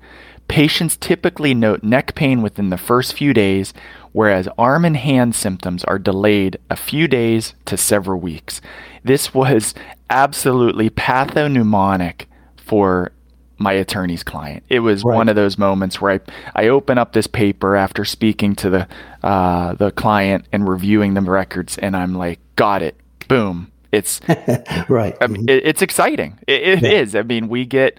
Patients 0.51 0.97
typically 0.97 1.53
note 1.53 1.81
neck 1.81 2.13
pain 2.13 2.41
within 2.41 2.71
the 2.71 2.77
first 2.77 3.13
few 3.13 3.33
days, 3.33 3.73
whereas 4.11 4.49
arm 4.57 4.83
and 4.83 4.97
hand 4.97 5.33
symptoms 5.33 5.85
are 5.85 5.97
delayed 5.97 6.57
a 6.69 6.75
few 6.75 7.07
days 7.07 7.53
to 7.63 7.77
several 7.77 8.19
weeks. 8.19 8.59
This 9.01 9.33
was 9.33 9.73
absolutely 10.09 10.89
pathognomonic 10.89 12.25
for 12.57 13.13
my 13.59 13.71
attorney's 13.71 14.23
client. 14.23 14.65
It 14.67 14.79
was 14.79 15.05
right. 15.05 15.15
one 15.15 15.29
of 15.29 15.37
those 15.37 15.57
moments 15.57 16.01
where 16.01 16.19
I, 16.55 16.63
I 16.63 16.67
open 16.67 16.97
up 16.97 17.13
this 17.13 17.27
paper 17.27 17.77
after 17.77 18.03
speaking 18.03 18.53
to 18.57 18.69
the 18.69 18.87
uh, 19.23 19.75
the 19.75 19.91
client 19.91 20.47
and 20.51 20.67
reviewing 20.67 21.13
the 21.13 21.21
records, 21.21 21.77
and 21.77 21.95
I'm 21.95 22.13
like, 22.13 22.41
got 22.57 22.81
it, 22.81 22.97
boom. 23.29 23.71
It's 23.93 24.19
right. 24.89 25.15
I 25.21 25.27
mean, 25.27 25.47
it, 25.47 25.65
it's 25.65 25.81
exciting. 25.81 26.39
It, 26.45 26.61
it 26.61 26.81
yeah. 26.81 26.89
is. 26.89 27.15
I 27.15 27.23
mean, 27.23 27.47
we 27.47 27.65
get 27.65 27.97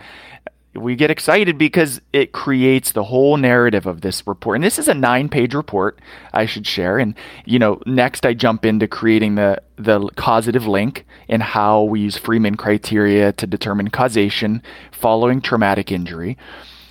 we 0.75 0.97
get 0.97 1.11
excited 1.11 1.59
because 1.59 2.00
it 2.12 2.33
creates 2.33 2.93
the 2.93 3.05
whole 3.05 3.37
narrative 3.37 3.87
of 3.87 4.00
this 4.00 4.26
report. 4.26 4.57
And 4.57 4.64
this 4.64 4.79
is 4.79 4.88
a 4.88 4.95
nine-page 4.95 5.55
report 5.55 6.00
I 6.33 6.47
should 6.47 6.67
share. 6.67 6.99
And 6.99 7.14
you 7.45 7.59
know, 7.59 7.81
next 7.87 8.25
I 8.25 8.35
jump 8.35 8.64
into 8.64 8.88
creating 8.88 9.35
the 9.35 9.61
the 9.76 10.09
causative 10.17 10.67
link 10.67 11.05
and 11.29 11.43
how 11.43 11.83
we 11.83 12.00
use 12.00 12.17
Freeman 12.17 12.57
criteria 12.57 13.33
to 13.33 13.47
determine 13.47 13.88
causation 13.88 14.62
following 14.93 15.41
traumatic 15.41 15.93
injury, 15.93 16.38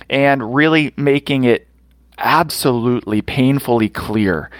and 0.08 0.54
really 0.54 0.92
making 0.96 1.44
it 1.44 1.68
absolutely 2.18 3.22
painfully 3.22 3.88
clear 3.88 4.50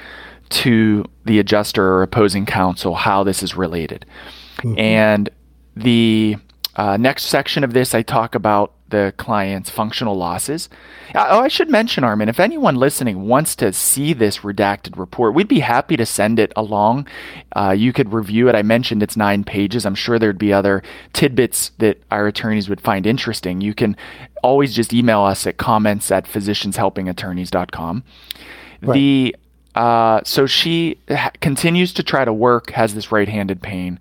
to 0.49 1.05
the 1.25 1.39
adjuster 1.39 1.85
or 1.85 2.03
opposing 2.03 2.45
counsel 2.45 2.95
how 2.95 3.23
this 3.23 3.43
is 3.43 3.55
related. 3.55 4.05
Mm-hmm. 4.59 4.79
And 4.79 5.31
the 5.77 6.37
uh, 6.77 6.97
next 6.97 7.25
section 7.25 7.65
of 7.65 7.73
this, 7.73 7.95
I 7.95 8.03
talk 8.03 8.35
about 8.35 8.75
the 8.93 9.13
client's 9.17 9.71
functional 9.71 10.15
losses. 10.15 10.69
Oh, 11.15 11.41
I 11.41 11.49
should 11.49 11.69
mention, 11.69 12.05
Armin, 12.05 12.29
if 12.29 12.39
anyone 12.39 12.77
listening 12.77 13.27
wants 13.27 13.57
to 13.57 13.73
see 13.73 14.13
this 14.13 14.39
redacted 14.39 14.97
report, 14.97 15.35
we'd 15.35 15.49
be 15.49 15.61
happy 15.61 15.97
to 15.97 16.07
send 16.07 16.39
it 16.39 16.53
along. 16.55 17.09
Uh, 17.57 17.75
you 17.77 17.93
could 17.93 18.13
review 18.13 18.49
it. 18.49 18.55
I 18.55 18.63
mentioned 18.63 19.03
it's 19.03 19.17
nine 19.17 19.43
pages. 19.43 19.85
I'm 19.85 19.97
sure 19.97 20.19
there'd 20.19 20.39
be 20.39 20.53
other 20.53 20.83
tidbits 21.13 21.73
that 21.79 22.01
our 22.11 22.29
attorneys 22.29 22.69
would 22.69 22.81
find 22.81 23.07
interesting. 23.07 23.61
You 23.61 23.75
can 23.75 23.97
always 24.43 24.75
just 24.75 24.93
email 24.93 25.23
us 25.23 25.47
at 25.47 25.57
comments 25.57 26.11
at 26.11 26.27
physicianshelpingattorneys.com. 26.27 28.05
Right. 28.83 28.95
The 28.95 29.37
uh, 29.75 30.21
so 30.25 30.45
she 30.45 30.99
ha- 31.09 31.33
continues 31.41 31.95
to 31.95 32.03
try 32.03 32.27
to 32.27 32.33
work, 32.33 32.71
has 32.73 32.95
this 32.95 33.11
right-handed 33.11 33.63
pain 33.63 33.99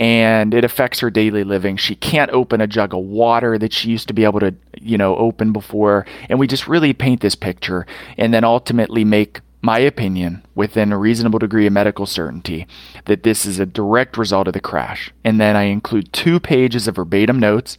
and 0.00 0.54
it 0.54 0.64
affects 0.64 1.00
her 1.00 1.10
daily 1.10 1.44
living. 1.44 1.76
She 1.76 1.94
can't 1.94 2.30
open 2.30 2.62
a 2.62 2.66
jug 2.66 2.94
of 2.94 3.00
water 3.00 3.58
that 3.58 3.74
she 3.74 3.90
used 3.90 4.08
to 4.08 4.14
be 4.14 4.24
able 4.24 4.40
to, 4.40 4.54
you 4.80 4.96
know, 4.96 5.14
open 5.16 5.52
before. 5.52 6.06
And 6.30 6.38
we 6.38 6.46
just 6.46 6.66
really 6.66 6.94
paint 6.94 7.20
this 7.20 7.34
picture 7.34 7.86
and 8.16 8.32
then 8.32 8.42
ultimately 8.42 9.04
make 9.04 9.40
my 9.60 9.78
opinion 9.78 10.42
within 10.54 10.90
a 10.90 10.96
reasonable 10.96 11.38
degree 11.38 11.66
of 11.66 11.74
medical 11.74 12.06
certainty 12.06 12.66
that 13.04 13.24
this 13.24 13.44
is 13.44 13.58
a 13.58 13.66
direct 13.66 14.16
result 14.16 14.48
of 14.48 14.54
the 14.54 14.60
crash. 14.60 15.12
And 15.22 15.38
then 15.38 15.54
I 15.54 15.64
include 15.64 16.14
two 16.14 16.40
pages 16.40 16.88
of 16.88 16.96
verbatim 16.96 17.38
notes 17.38 17.76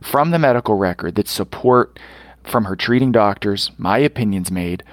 from 0.00 0.30
the 0.30 0.38
medical 0.38 0.76
record 0.76 1.16
that 1.16 1.26
support 1.26 1.98
from 2.44 2.66
her 2.66 2.76
treating 2.76 3.10
doctors 3.10 3.72
my 3.76 3.98
opinions 3.98 4.52
made 4.52 4.84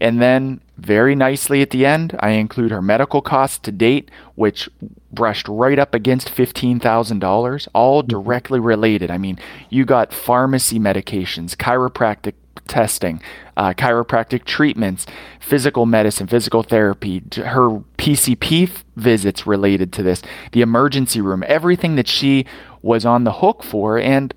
and 0.00 0.20
then, 0.20 0.60
very 0.76 1.14
nicely 1.14 1.62
at 1.62 1.70
the 1.70 1.86
end, 1.86 2.16
I 2.20 2.30
include 2.30 2.70
her 2.70 2.82
medical 2.82 3.22
costs 3.22 3.58
to 3.60 3.72
date, 3.72 4.10
which 4.34 4.68
brushed 5.10 5.48
right 5.48 5.78
up 5.78 5.94
against 5.94 6.28
$15,000, 6.28 7.68
all 7.74 8.02
mm-hmm. 8.02 8.08
directly 8.08 8.60
related. 8.60 9.10
I 9.10 9.18
mean, 9.18 9.38
you 9.70 9.84
got 9.84 10.12
pharmacy 10.12 10.78
medications, 10.78 11.56
chiropractic 11.56 12.34
testing, 12.68 13.22
uh, 13.56 13.72
chiropractic 13.72 14.44
treatments, 14.44 15.06
physical 15.40 15.86
medicine, 15.86 16.26
physical 16.26 16.62
therapy, 16.62 17.22
her 17.36 17.80
PCP 17.96 18.64
f- 18.64 18.84
visits 18.96 19.46
related 19.46 19.92
to 19.94 20.02
this, 20.02 20.22
the 20.52 20.62
emergency 20.62 21.20
room, 21.20 21.44
everything 21.46 21.96
that 21.96 22.08
she 22.08 22.44
was 22.82 23.06
on 23.06 23.24
the 23.24 23.32
hook 23.34 23.62
for. 23.62 23.98
And 23.98 24.34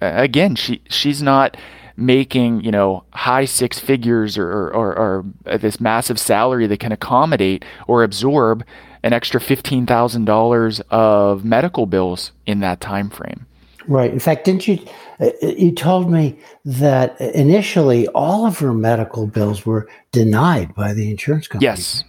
uh, 0.00 0.12
again, 0.14 0.54
she 0.54 0.82
she's 0.88 1.22
not 1.22 1.56
making 1.96 2.62
you 2.62 2.70
know 2.70 3.04
high 3.12 3.44
six 3.44 3.78
figures 3.78 4.36
or, 4.36 4.50
or, 4.50 4.74
or, 4.74 5.24
or 5.46 5.58
this 5.58 5.80
massive 5.80 6.18
salary 6.18 6.66
that 6.66 6.80
can 6.80 6.92
accommodate 6.92 7.64
or 7.86 8.02
absorb 8.02 8.64
an 9.02 9.12
extra 9.12 9.40
fifteen 9.40 9.86
thousand 9.86 10.24
dollars 10.24 10.80
of 10.90 11.44
medical 11.44 11.86
bills 11.86 12.32
in 12.46 12.60
that 12.60 12.80
time 12.80 13.10
frame. 13.10 13.46
Right. 13.86 14.10
In 14.10 14.18
fact, 14.18 14.46
didn't 14.46 14.66
you? 14.66 14.78
Uh, 15.20 15.30
you 15.42 15.72
told 15.72 16.10
me 16.10 16.38
that 16.64 17.20
initially 17.20 18.08
all 18.08 18.46
of 18.46 18.58
her 18.58 18.72
medical 18.72 19.26
bills 19.26 19.66
were 19.66 19.88
denied 20.10 20.74
by 20.74 20.94
the 20.94 21.10
insurance 21.10 21.46
company. 21.46 21.66
Yes. 21.66 22.04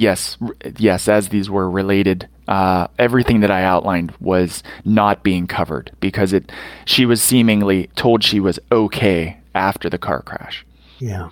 Yes. 0.00 0.38
Yes. 0.78 1.08
As 1.08 1.28
these 1.28 1.50
were 1.50 1.70
related 1.70 2.26
uh, 2.48 2.88
everything 2.98 3.40
that 3.40 3.50
I 3.50 3.62
outlined 3.62 4.14
was 4.18 4.62
not 4.82 5.22
being 5.22 5.46
covered 5.46 5.92
because 6.00 6.32
it 6.32 6.50
she 6.86 7.04
was 7.04 7.22
seemingly 7.22 7.90
told 7.96 8.24
she 8.24 8.40
was 8.40 8.58
okay 8.72 9.38
after 9.54 9.90
the 9.90 9.98
car 9.98 10.22
crash. 10.22 10.64
Yeah. 10.98 11.28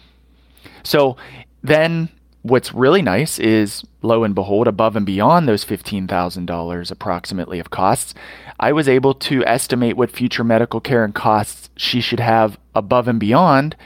So 0.84 1.16
then 1.62 2.10
what's 2.42 2.74
really 2.74 3.00
nice 3.00 3.38
is 3.38 3.84
lo 4.02 4.22
and 4.22 4.34
behold 4.34 4.68
above 4.68 4.96
and 4.96 5.06
beyond 5.06 5.48
those 5.48 5.64
$15,000 5.64 6.90
approximately 6.90 7.58
of 7.58 7.70
costs 7.70 8.14
I 8.60 8.72
was 8.72 8.88
able 8.88 9.14
to 9.14 9.44
estimate 9.44 9.96
what 9.96 10.10
future 10.10 10.44
medical 10.44 10.80
care 10.80 11.04
and 11.04 11.14
costs 11.14 11.68
she 11.76 12.00
should 12.00 12.20
have 12.20 12.58
above 12.76 13.08
and 13.08 13.18
beyond 13.18 13.76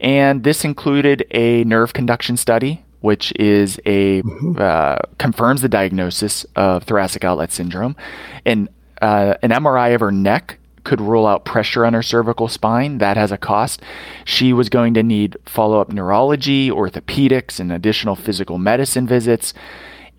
and 0.00 0.42
this 0.42 0.64
included 0.64 1.24
a 1.30 1.62
nerve 1.64 1.92
conduction 1.92 2.36
study 2.36 2.84
which 3.00 3.32
is 3.36 3.78
a 3.86 4.22
mm-hmm. 4.22 4.56
uh, 4.58 4.96
confirms 5.18 5.62
the 5.62 5.68
diagnosis 5.68 6.44
of 6.56 6.84
thoracic 6.84 7.24
outlet 7.24 7.52
syndrome, 7.52 7.96
and 8.44 8.68
uh, 9.00 9.34
an 9.42 9.50
MRI 9.50 9.94
of 9.94 10.00
her 10.00 10.12
neck 10.12 10.58
could 10.84 11.00
rule 11.00 11.26
out 11.26 11.44
pressure 11.44 11.84
on 11.84 11.92
her 11.92 12.02
cervical 12.02 12.48
spine. 12.48 12.98
That 12.98 13.16
has 13.16 13.32
a 13.32 13.38
cost. 13.38 13.82
She 14.24 14.52
was 14.52 14.68
going 14.68 14.94
to 14.94 15.02
need 15.02 15.36
follow 15.44 15.80
up 15.80 15.92
neurology, 15.92 16.70
orthopedics, 16.70 17.60
and 17.60 17.72
additional 17.72 18.16
physical 18.16 18.58
medicine 18.58 19.06
visits. 19.06 19.52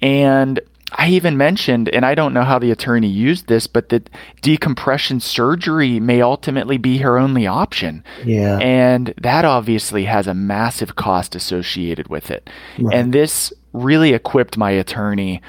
And 0.02 0.60
I 0.94 1.10
even 1.10 1.38
mentioned, 1.38 1.90
and 1.90 2.06
I 2.06 2.16
don't 2.16 2.34
know 2.34 2.44
how 2.44 2.60
the 2.60 2.72
attorney 2.72 3.08
used 3.08 3.48
this, 3.48 3.66
but 3.66 3.90
that 3.90 4.10
decompression 4.42 5.20
surgery 5.20 6.00
may 6.00 6.22
ultimately 6.22 6.78
be 6.78 6.98
her 6.98 7.18
only 7.18 7.48
option. 7.48 8.04
Yeah. 8.26 8.58
And 8.58 9.14
that 9.22 9.46
obviously 9.46 10.06
has 10.06 10.28
a 10.28 10.34
massive 10.34 10.96
cost 10.96 11.34
associated 11.36 12.10
with 12.10 12.30
it. 12.30 12.50
Right. 12.78 12.96
And 12.96 13.14
this 13.14 13.54
really 13.74 14.14
equipped 14.14 14.58
my 14.58 14.72
attorney 14.72 15.42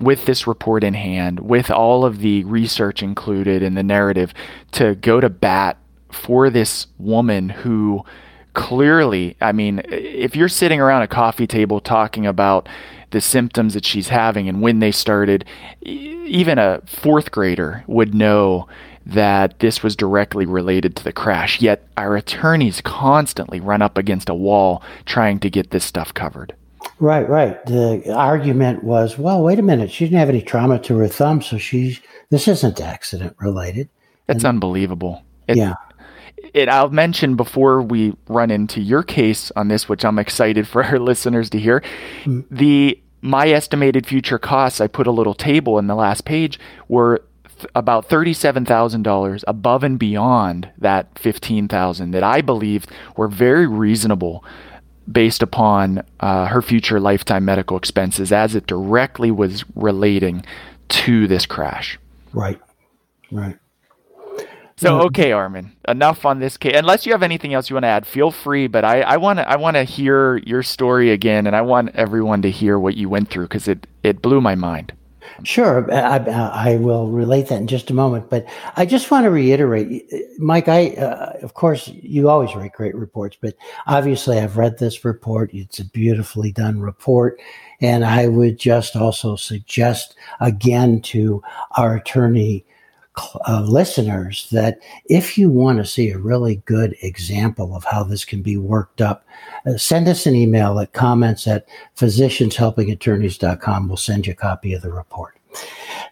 with 0.00 0.26
this 0.26 0.46
report 0.46 0.84
in 0.84 0.94
hand, 0.94 1.40
with 1.40 1.70
all 1.70 2.04
of 2.04 2.18
the 2.18 2.44
research 2.44 3.02
included 3.02 3.62
in 3.62 3.74
the 3.74 3.82
narrative, 3.82 4.32
to 4.72 4.94
go 4.96 5.20
to 5.20 5.28
bat 5.28 5.76
for 6.10 6.50
this 6.50 6.86
woman 6.98 7.48
who 7.48 8.04
clearly, 8.52 9.36
I 9.40 9.52
mean, 9.52 9.82
if 9.88 10.34
you're 10.34 10.48
sitting 10.48 10.80
around 10.80 11.02
a 11.02 11.08
coffee 11.08 11.46
table 11.46 11.80
talking 11.80 12.26
about 12.26 12.68
the 13.10 13.20
symptoms 13.20 13.74
that 13.74 13.84
she's 13.84 14.08
having 14.08 14.48
and 14.48 14.62
when 14.62 14.78
they 14.78 14.92
started, 14.92 15.44
even 15.82 16.58
a 16.58 16.80
fourth 16.86 17.30
grader 17.30 17.84
would 17.86 18.14
know 18.14 18.68
that 19.06 19.58
this 19.58 19.82
was 19.82 19.96
directly 19.96 20.46
related 20.46 20.94
to 20.96 21.04
the 21.04 21.12
crash. 21.12 21.60
Yet 21.60 21.86
our 21.96 22.16
attorneys 22.16 22.80
constantly 22.80 23.60
run 23.60 23.82
up 23.82 23.98
against 23.98 24.28
a 24.28 24.34
wall 24.34 24.82
trying 25.06 25.40
to 25.40 25.50
get 25.50 25.70
this 25.70 25.84
stuff 25.84 26.14
covered. 26.14 26.54
Right, 26.98 27.28
right. 27.28 27.64
The 27.66 28.12
argument 28.12 28.84
was, 28.84 29.18
well, 29.18 29.42
wait 29.42 29.58
a 29.58 29.62
minute, 29.62 29.90
she 29.90 30.04
didn't 30.04 30.18
have 30.18 30.28
any 30.28 30.42
trauma 30.42 30.78
to 30.80 30.98
her 30.98 31.08
thumb, 31.08 31.40
so 31.40 31.56
she's 31.56 32.00
this 32.28 32.46
isn't 32.46 32.80
accident 32.80 33.34
related. 33.40 33.88
That's 34.26 34.44
and, 34.44 34.56
unbelievable. 34.56 35.24
It, 35.48 35.56
yeah. 35.56 35.74
It, 36.54 36.68
I'll 36.68 36.90
mention 36.90 37.36
before 37.36 37.82
we 37.82 38.14
run 38.28 38.50
into 38.50 38.80
your 38.80 39.02
case 39.02 39.52
on 39.56 39.68
this, 39.68 39.88
which 39.88 40.04
I'm 40.04 40.18
excited 40.18 40.66
for 40.66 40.82
our 40.82 40.98
listeners 41.10 41.50
to 41.50 41.58
hear. 41.58 41.80
Mm-hmm. 42.24 42.54
The 42.54 43.00
my 43.22 43.48
estimated 43.48 44.06
future 44.06 44.38
costs, 44.38 44.80
I 44.80 44.86
put 44.86 45.06
a 45.06 45.10
little 45.10 45.34
table 45.34 45.78
in 45.78 45.86
the 45.86 45.94
last 45.94 46.24
page, 46.24 46.58
were 46.88 47.22
th- 47.58 47.66
about 47.74 48.08
$37,000 48.08 49.44
above 49.46 49.84
and 49.84 49.98
beyond 49.98 50.70
that 50.78 51.18
15,000 51.18 52.12
that 52.12 52.22
I 52.22 52.40
believed 52.40 52.90
were 53.16 53.28
very 53.28 53.66
reasonable 53.66 54.42
based 55.10 55.42
upon 55.42 56.02
uh, 56.20 56.46
her 56.46 56.62
future 56.62 57.00
lifetime 57.00 57.44
medical 57.44 57.76
expenses 57.76 58.32
as 58.32 58.54
it 58.54 58.66
directly 58.66 59.30
was 59.30 59.64
relating 59.74 60.44
to 60.88 61.26
this 61.26 61.46
crash. 61.46 61.98
Right. 62.32 62.60
Right. 63.30 63.56
So 64.80 64.92
mm-hmm. 64.92 65.06
okay, 65.08 65.32
Armin, 65.32 65.72
enough 65.88 66.24
on 66.24 66.40
this 66.40 66.56
case. 66.56 66.72
Unless 66.74 67.04
you 67.04 67.12
have 67.12 67.22
anything 67.22 67.52
else 67.52 67.68
you 67.68 67.74
want 67.74 67.84
to 67.84 67.88
add, 67.88 68.06
feel 68.06 68.30
free. 68.30 68.66
But 68.66 68.82
I 68.82 69.02
I 69.02 69.18
want 69.18 69.38
to 69.38 69.46
I 69.46 69.56
want 69.56 69.74
to 69.74 69.84
hear 69.84 70.38
your 70.38 70.62
story 70.62 71.10
again, 71.10 71.46
and 71.46 71.54
I 71.54 71.60
want 71.60 71.94
everyone 71.94 72.40
to 72.42 72.50
hear 72.50 72.78
what 72.78 72.96
you 72.96 73.10
went 73.10 73.28
through 73.28 73.44
because 73.44 73.68
it 73.68 73.86
it 74.02 74.22
blew 74.22 74.40
my 74.40 74.54
mind. 74.54 74.94
Sure, 75.44 75.90
uh, 75.92 75.94
I, 75.94 76.18
uh, 76.18 76.50
I, 76.54 76.76
will 76.76 77.08
relate 77.08 77.48
that 77.48 77.60
in 77.60 77.66
just 77.66 77.90
a 77.90 77.94
moment. 77.94 78.30
But 78.30 78.46
I 78.76 78.86
just 78.86 79.10
want 79.10 79.24
to 79.24 79.30
reiterate, 79.30 80.10
Mike. 80.38 80.68
I, 80.68 80.92
uh, 80.92 81.38
of 81.42 81.52
course, 81.52 81.88
you 81.88 82.30
always 82.30 82.54
write 82.54 82.72
great 82.72 82.94
reports, 82.94 83.36
but 83.38 83.54
obviously, 83.86 84.38
I've 84.38 84.56
read 84.56 84.78
this 84.78 85.04
report. 85.04 85.50
It's 85.52 85.78
a 85.78 85.84
beautifully 85.84 86.52
done 86.52 86.80
report, 86.80 87.38
and 87.82 88.02
I 88.02 88.28
would 88.28 88.58
just 88.58 88.96
also 88.96 89.36
suggest 89.36 90.16
again 90.40 91.02
to 91.02 91.42
our 91.76 91.96
attorney 91.96 92.64
uh, 93.48 93.62
listeners 93.62 94.48
that 94.50 94.78
if 95.06 95.36
you 95.36 95.50
want 95.50 95.78
to 95.78 95.84
see 95.84 96.10
a 96.10 96.18
really 96.18 96.56
good 96.64 96.96
example 97.02 97.74
of 97.74 97.84
how 97.84 98.02
this 98.02 98.24
can 98.24 98.42
be 98.42 98.56
worked 98.56 99.00
up, 99.00 99.24
uh, 99.66 99.76
send 99.76 100.08
us 100.08 100.26
an 100.26 100.34
email 100.34 100.78
at 100.78 100.92
comments 100.92 101.46
at 101.46 101.68
physicianshelpingattorneys.com. 101.96 103.88
We'll 103.88 103.96
send 103.96 104.26
you 104.26 104.32
a 104.32 104.36
copy 104.36 104.72
of 104.74 104.82
the 104.82 104.92
report. 104.92 105.36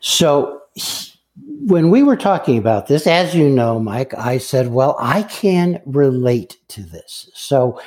So, 0.00 0.62
when 1.60 1.90
we 1.90 2.02
were 2.02 2.16
talking 2.16 2.56
about 2.58 2.86
this, 2.86 3.06
as 3.06 3.34
you 3.34 3.48
know, 3.48 3.78
Mike, 3.78 4.14
I 4.14 4.38
said, 4.38 4.68
well, 4.68 4.96
I 4.98 5.22
can 5.24 5.80
relate 5.86 6.56
to 6.68 6.82
this. 6.82 7.30
So, 7.34 7.80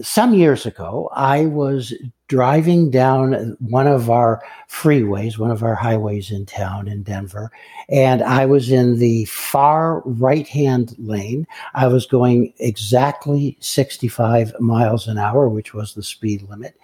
some 0.00 0.34
years 0.34 0.64
ago, 0.64 1.10
I 1.14 1.46
was 1.46 1.92
driving 2.28 2.90
down 2.90 3.56
one 3.60 3.86
of 3.86 4.08
our 4.08 4.42
freeways, 4.70 5.36
one 5.36 5.50
of 5.50 5.62
our 5.62 5.74
highways 5.74 6.30
in 6.30 6.46
town 6.46 6.88
in 6.88 7.02
Denver, 7.02 7.50
and 7.90 8.22
I 8.22 8.46
was 8.46 8.70
in 8.70 8.98
the 8.98 9.26
far 9.26 10.00
right 10.06 10.48
hand 10.48 10.94
lane. 10.98 11.46
I 11.74 11.88
was 11.88 12.06
going 12.06 12.54
exactly 12.58 13.58
65 13.60 14.58
miles 14.60 15.06
an 15.08 15.18
hour, 15.18 15.48
which 15.48 15.74
was 15.74 15.92
the 15.92 16.02
speed 16.02 16.42
limit. 16.48 16.74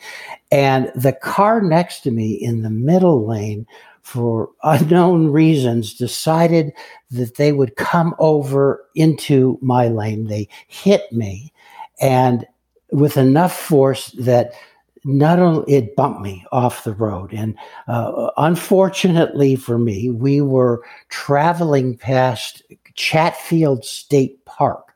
And 0.50 0.92
the 0.94 1.14
car 1.14 1.62
next 1.62 2.00
to 2.00 2.10
me 2.10 2.32
in 2.32 2.62
the 2.62 2.70
middle 2.70 3.26
lane, 3.26 3.66
for 4.02 4.50
unknown 4.64 5.28
reasons, 5.28 5.94
decided 5.94 6.72
that 7.10 7.36
they 7.36 7.52
would 7.52 7.76
come 7.76 8.14
over 8.18 8.84
into 8.94 9.58
my 9.62 9.88
lane. 9.88 10.26
They 10.26 10.48
hit 10.66 11.10
me. 11.10 11.52
And 12.00 12.46
with 12.90 13.16
enough 13.16 13.56
force 13.56 14.10
that 14.18 14.52
not 15.04 15.38
only 15.38 15.72
it 15.72 15.96
bumped 15.96 16.20
me 16.20 16.44
off 16.52 16.84
the 16.84 16.92
road 16.92 17.32
and 17.32 17.56
uh, 17.86 18.30
unfortunately 18.36 19.54
for 19.54 19.78
me 19.78 20.10
we 20.10 20.40
were 20.40 20.82
traveling 21.08 21.96
past 21.96 22.62
chatfield 22.94 23.84
state 23.84 24.44
park 24.44 24.88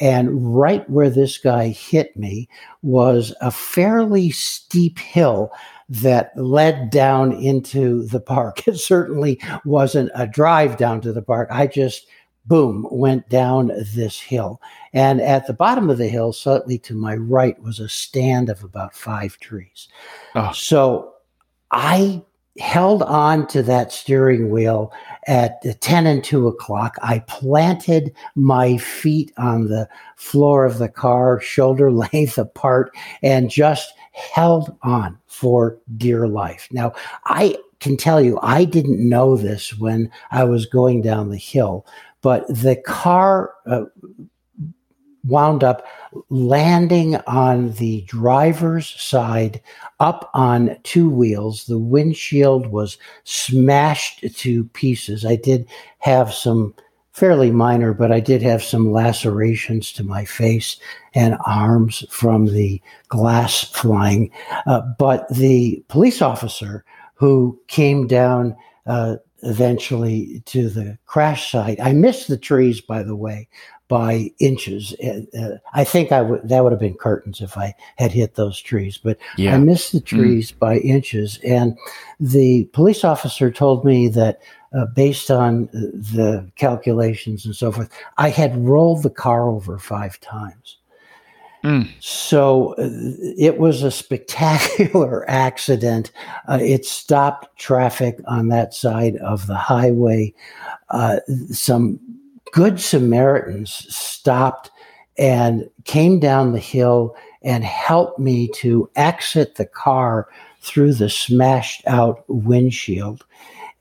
and 0.00 0.56
right 0.56 0.88
where 0.90 1.10
this 1.10 1.38
guy 1.38 1.68
hit 1.68 2.16
me 2.16 2.48
was 2.82 3.34
a 3.40 3.50
fairly 3.50 4.30
steep 4.30 4.98
hill 4.98 5.50
that 5.88 6.32
led 6.36 6.90
down 6.90 7.32
into 7.32 8.06
the 8.06 8.20
park. 8.20 8.62
It 8.66 8.76
certainly 8.78 9.40
wasn't 9.64 10.10
a 10.14 10.26
drive 10.26 10.76
down 10.76 11.00
to 11.02 11.12
the 11.12 11.22
park. 11.22 11.48
I 11.50 11.66
just 11.66 12.06
boom, 12.46 12.86
went 12.90 13.28
down 13.28 13.72
this 13.94 14.20
hill. 14.20 14.60
And 14.92 15.20
at 15.20 15.46
the 15.46 15.52
bottom 15.52 15.90
of 15.90 15.98
the 15.98 16.08
hill, 16.08 16.32
slightly 16.32 16.78
to 16.80 16.94
my 16.94 17.16
right, 17.16 17.60
was 17.62 17.80
a 17.80 17.88
stand 17.88 18.48
of 18.48 18.62
about 18.62 18.94
five 18.94 19.38
trees. 19.38 19.88
Oh. 20.34 20.52
So 20.52 21.14
I 21.72 22.22
held 22.58 23.02
on 23.02 23.46
to 23.48 23.62
that 23.62 23.92
steering 23.92 24.50
wheel 24.50 24.92
at 25.26 25.62
10 25.80 26.06
and 26.06 26.24
2 26.24 26.46
o'clock. 26.46 26.96
I 27.02 27.18
planted 27.20 28.14
my 28.34 28.78
feet 28.78 29.32
on 29.36 29.68
the 29.68 29.88
floor 30.16 30.64
of 30.64 30.78
the 30.78 30.88
car, 30.88 31.40
shoulder 31.42 31.90
length 31.92 32.38
apart, 32.38 32.96
and 33.22 33.50
just 33.50 33.92
held 34.12 34.76
on 34.82 35.18
for 35.26 35.78
dear 35.96 36.26
life. 36.28 36.68
Now, 36.70 36.92
I 37.26 37.58
can 37.80 37.96
tell 37.96 38.22
you, 38.22 38.38
I 38.42 38.64
didn't 38.64 39.06
know 39.06 39.36
this 39.36 39.76
when 39.78 40.10
I 40.30 40.44
was 40.44 40.64
going 40.64 41.02
down 41.02 41.28
the 41.28 41.36
hill, 41.36 41.86
but 42.26 42.44
the 42.48 42.74
car 42.74 43.54
uh, 43.66 43.84
wound 45.28 45.62
up 45.62 45.86
landing 46.28 47.14
on 47.28 47.70
the 47.74 48.00
driver's 48.08 49.00
side 49.00 49.60
up 50.00 50.28
on 50.34 50.76
two 50.82 51.08
wheels. 51.08 51.66
The 51.66 51.78
windshield 51.78 52.66
was 52.66 52.98
smashed 53.22 54.24
to 54.38 54.64
pieces. 54.64 55.24
I 55.24 55.36
did 55.36 55.68
have 55.98 56.34
some 56.34 56.74
fairly 57.12 57.52
minor, 57.52 57.94
but 57.94 58.10
I 58.10 58.18
did 58.18 58.42
have 58.42 58.60
some 58.60 58.90
lacerations 58.90 59.92
to 59.92 60.02
my 60.02 60.24
face 60.24 60.80
and 61.14 61.38
arms 61.46 62.04
from 62.10 62.46
the 62.46 62.82
glass 63.08 63.62
flying. 63.62 64.32
Uh, 64.66 64.80
but 64.98 65.28
the 65.28 65.80
police 65.86 66.20
officer 66.20 66.84
who 67.14 67.56
came 67.68 68.08
down 68.08 68.56
uh, 68.86 69.14
eventually 69.42 70.42
to 70.46 70.68
the 70.68 70.98
crash 71.06 71.50
site. 71.50 71.80
I 71.80 71.92
missed 71.92 72.28
the 72.28 72.36
trees, 72.36 72.80
by 72.80 73.02
the 73.02 73.16
way, 73.16 73.48
by 73.88 74.30
inches. 74.38 74.94
Uh, 75.02 75.20
uh 75.38 75.56
I 75.74 75.84
think 75.84 76.12
I 76.12 76.22
would 76.22 76.48
that 76.48 76.62
would 76.62 76.72
have 76.72 76.80
been 76.80 76.94
curtains 76.94 77.40
if 77.40 77.56
I 77.56 77.74
had 77.96 78.12
hit 78.12 78.34
those 78.34 78.60
trees, 78.60 78.98
but 78.98 79.18
yeah. 79.36 79.54
I 79.54 79.58
missed 79.58 79.92
the 79.92 80.00
mm-hmm. 80.00 80.16
trees 80.16 80.52
mm. 80.52 80.58
by 80.58 80.78
inches. 80.78 81.38
And 81.44 81.76
the 82.18 82.64
police 82.72 83.04
officer 83.04 83.50
told 83.50 83.84
me 83.84 84.08
that. 84.08 84.40
Uh, 84.76 84.84
based 84.84 85.30
on 85.30 85.66
the 85.72 86.46
calculations 86.56 87.46
and 87.46 87.56
so 87.56 87.72
forth, 87.72 87.88
I 88.18 88.28
had 88.28 88.58
rolled 88.58 89.04
the 89.04 89.08
car 89.08 89.48
over 89.48 89.78
five 89.78 90.20
times. 90.20 90.76
Mm. 91.66 91.88
So 91.98 92.74
uh, 92.74 92.88
it 93.36 93.58
was 93.58 93.82
a 93.82 93.90
spectacular 93.90 95.24
accident. 95.28 96.12
Uh, 96.48 96.60
it 96.62 96.84
stopped 96.84 97.58
traffic 97.58 98.20
on 98.28 98.48
that 98.48 98.72
side 98.72 99.16
of 99.16 99.48
the 99.48 99.56
highway. 99.56 100.32
Uh, 100.90 101.18
some 101.50 101.98
good 102.52 102.78
Samaritans 102.78 103.72
stopped 103.92 104.70
and 105.18 105.68
came 105.82 106.20
down 106.20 106.52
the 106.52 106.60
hill 106.60 107.16
and 107.42 107.64
helped 107.64 108.20
me 108.20 108.46
to 108.54 108.88
exit 108.94 109.56
the 109.56 109.66
car 109.66 110.28
through 110.60 110.92
the 110.94 111.10
smashed 111.10 111.82
out 111.88 112.22
windshield. 112.28 113.24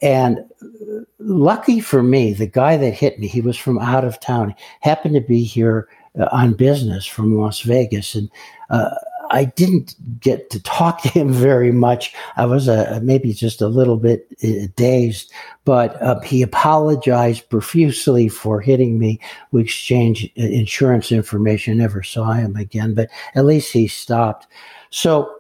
And 0.01 0.39
lucky 1.19 1.79
for 1.81 2.01
me, 2.01 2.33
the 2.33 2.47
guy 2.47 2.77
that 2.77 2.91
hit 2.95 3.19
me, 3.19 3.27
he 3.27 3.41
was 3.41 3.57
from 3.57 3.77
out 3.77 4.03
of 4.03 4.19
town, 4.19 4.55
happened 4.81 5.13
to 5.13 5.21
be 5.21 5.43
here 5.43 5.87
uh, 6.19 6.28
on 6.32 6.54
business 6.54 7.06
from 7.06 7.38
Las 7.38 7.62
Vegas, 7.62 8.15
and 8.15 8.30
uh, 8.69 8.91
I 9.30 9.45
didn't 9.45 9.95
get 10.19 10.49
to 10.51 10.62
talk 10.62 11.01
to 11.01 11.10
him 11.10 11.32
very 11.34 11.71
much. 11.71 12.13
I 12.38 12.45
was 12.45 12.67
uh, 12.69 12.99
maybe 13.01 13.34
just 13.34 13.62
a 13.62 13.67
little 13.67 13.97
bit 13.97 14.28
uh, 14.43 14.67
dazed, 14.75 15.32
but 15.63 16.01
uh, 16.01 16.19
he 16.21 16.41
apologized 16.41 17.49
profusely 17.49 18.28
for 18.30 18.62
hitting 18.62 18.99
me. 18.99 19.19
We 19.51 19.62
exchanged 19.62 20.25
uh, 20.38 20.43
insurance 20.43 21.12
information, 21.12 21.78
never 21.78 22.04
saw 22.04 22.34
him 22.34 22.56
again, 22.56 22.93
but 22.93 23.10
at 23.36 23.45
least 23.45 23.71
he 23.71 23.88
stopped. 23.88 24.47
So 24.89 25.32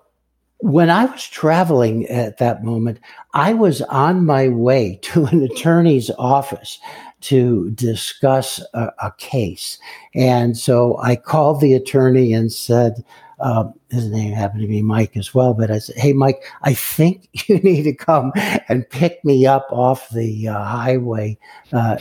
when 0.59 0.89
I 0.89 1.05
was 1.05 1.27
traveling 1.27 2.05
at 2.07 2.37
that 2.37 2.63
moment, 2.63 2.99
I 3.33 3.53
was 3.53 3.81
on 3.83 4.25
my 4.25 4.47
way 4.47 4.99
to 5.03 5.25
an 5.25 5.43
attorney's 5.43 6.09
office 6.17 6.79
to 7.25 7.71
discuss 7.71 8.61
a, 8.73 8.91
a 9.01 9.11
case. 9.17 9.79
And 10.13 10.55
so 10.57 10.97
I 10.99 11.15
called 11.15 11.59
the 11.59 11.73
attorney 11.73 12.33
and 12.33 12.51
said, 12.51 13.03
uh, 13.39 13.65
his 13.89 14.09
name 14.11 14.31
happened 14.31 14.61
to 14.61 14.67
be 14.67 14.81
Mike 14.81 15.17
as 15.17 15.33
well, 15.33 15.53
but 15.53 15.69
I 15.69 15.79
said, 15.79 15.97
Hey, 15.97 16.13
Mike, 16.13 16.41
I 16.61 16.73
think 16.73 17.27
you 17.47 17.57
need 17.59 17.83
to 17.83 17.93
come 17.93 18.31
and 18.69 18.89
pick 18.89 19.23
me 19.25 19.45
up 19.45 19.67
off 19.71 20.09
the 20.09 20.47
uh, 20.47 20.63
highway 20.63 21.37
uh, 21.73 21.97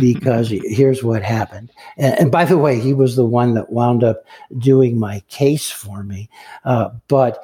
because 0.00 0.48
here's 0.64 1.02
what 1.02 1.22
happened. 1.22 1.70
And, 1.96 2.18
and, 2.20 2.32
by 2.32 2.44
the 2.44 2.58
way, 2.58 2.80
he 2.80 2.94
was 2.94 3.16
the 3.16 3.26
one 3.26 3.54
that 3.54 3.70
wound 3.70 4.02
up 4.04 4.24
doing 4.56 4.98
my 4.98 5.20
case 5.28 5.70
for 5.70 6.04
me. 6.04 6.30
Uh, 6.64 6.90
but 7.08 7.42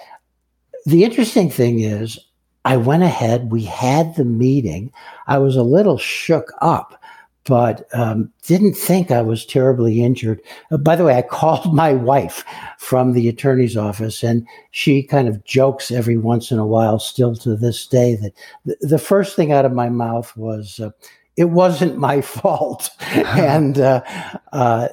the 0.87 1.05
interesting 1.05 1.51
thing 1.51 1.81
is, 1.81 2.18
I 2.64 2.79
went 2.79 3.03
ahead, 3.03 3.53
we 3.53 3.64
had 3.64 4.16
the 4.16 4.25
meeting. 4.25 4.90
I 5.27 5.37
was 5.37 5.57
a 5.57 5.62
little 5.62 5.99
shook 5.99 6.51
up 6.62 6.99
but 7.44 7.87
um, 7.92 8.33
didn't 8.46 8.74
think 8.74 9.11
I 9.11 9.20
was 9.20 9.44
terribly 9.44 10.02
injured. 10.02 10.40
Uh, 10.70 10.78
by 10.78 10.96
the 10.96 11.04
way, 11.04 11.16
I 11.16 11.22
called 11.30 11.74
my 11.74 11.92
wife 11.92 12.44
from 12.78 13.12
the 13.12 13.28
attorney's 13.28 13.76
office, 13.76 14.22
and 14.22 14.46
she 14.70 15.02
kind 15.02 15.28
of 15.28 15.44
jokes 15.44 15.90
every 15.90 16.16
once 16.16 16.50
in 16.50 16.59
a 16.59 16.66
while, 16.66 16.98
still 16.98 17.35
to 17.37 17.57
this 17.57 17.87
day, 17.87 18.16
that 18.16 18.33
th- 18.66 18.78
the 18.80 18.98
first 18.98 19.37
thing 19.37 19.52
out 19.52 19.64
of 19.64 19.72
my 19.72 19.88
mouth 19.88 20.35
was, 20.37 20.80
uh, 20.80 20.90
"It 21.37 21.50
wasn't 21.50 21.98
my 21.98 22.20
fault," 22.22 22.90
and 23.00 23.78
uh, 23.78 24.02
uh, 24.52 24.88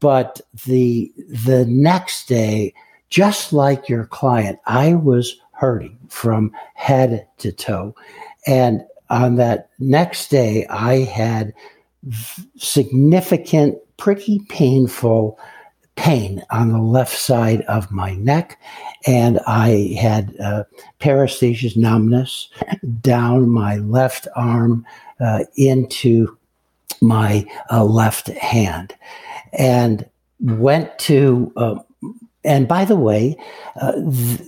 but 0.00 0.40
the 0.66 1.12
the 1.28 1.64
next 1.66 2.28
day, 2.28 2.74
just 3.08 3.52
like 3.52 3.88
your 3.88 4.04
client, 4.04 4.58
I 4.66 4.94
was 4.94 5.40
hurting 5.52 5.98
from 6.08 6.52
head 6.74 7.26
to 7.38 7.52
toe, 7.52 7.94
and 8.46 8.82
on 9.08 9.36
that 9.36 9.70
next 9.78 10.30
day, 10.30 10.66
I 10.66 10.98
had 10.98 11.54
significant, 12.56 13.78
pretty 13.96 14.40
painful 14.48 15.38
pain 15.96 16.42
on 16.50 16.72
the 16.72 16.78
left 16.78 17.16
side 17.16 17.62
of 17.62 17.90
my 17.90 18.14
neck. 18.16 18.60
And 19.06 19.40
I 19.46 19.96
had 19.98 20.34
uh, 20.38 20.64
paresthesias, 21.00 21.76
numbness 21.76 22.48
down 23.00 23.48
my 23.48 23.76
left 23.78 24.28
arm 24.36 24.84
uh, 25.20 25.44
into 25.56 26.36
my 27.00 27.46
uh, 27.70 27.84
left 27.84 28.28
hand. 28.28 28.94
And 29.52 30.08
went 30.40 30.98
to, 31.00 31.52
uh, 31.56 31.76
and 32.44 32.68
by 32.68 32.84
the 32.84 32.96
way, 32.96 33.36
uh, 33.80 33.92
th- 33.92 34.40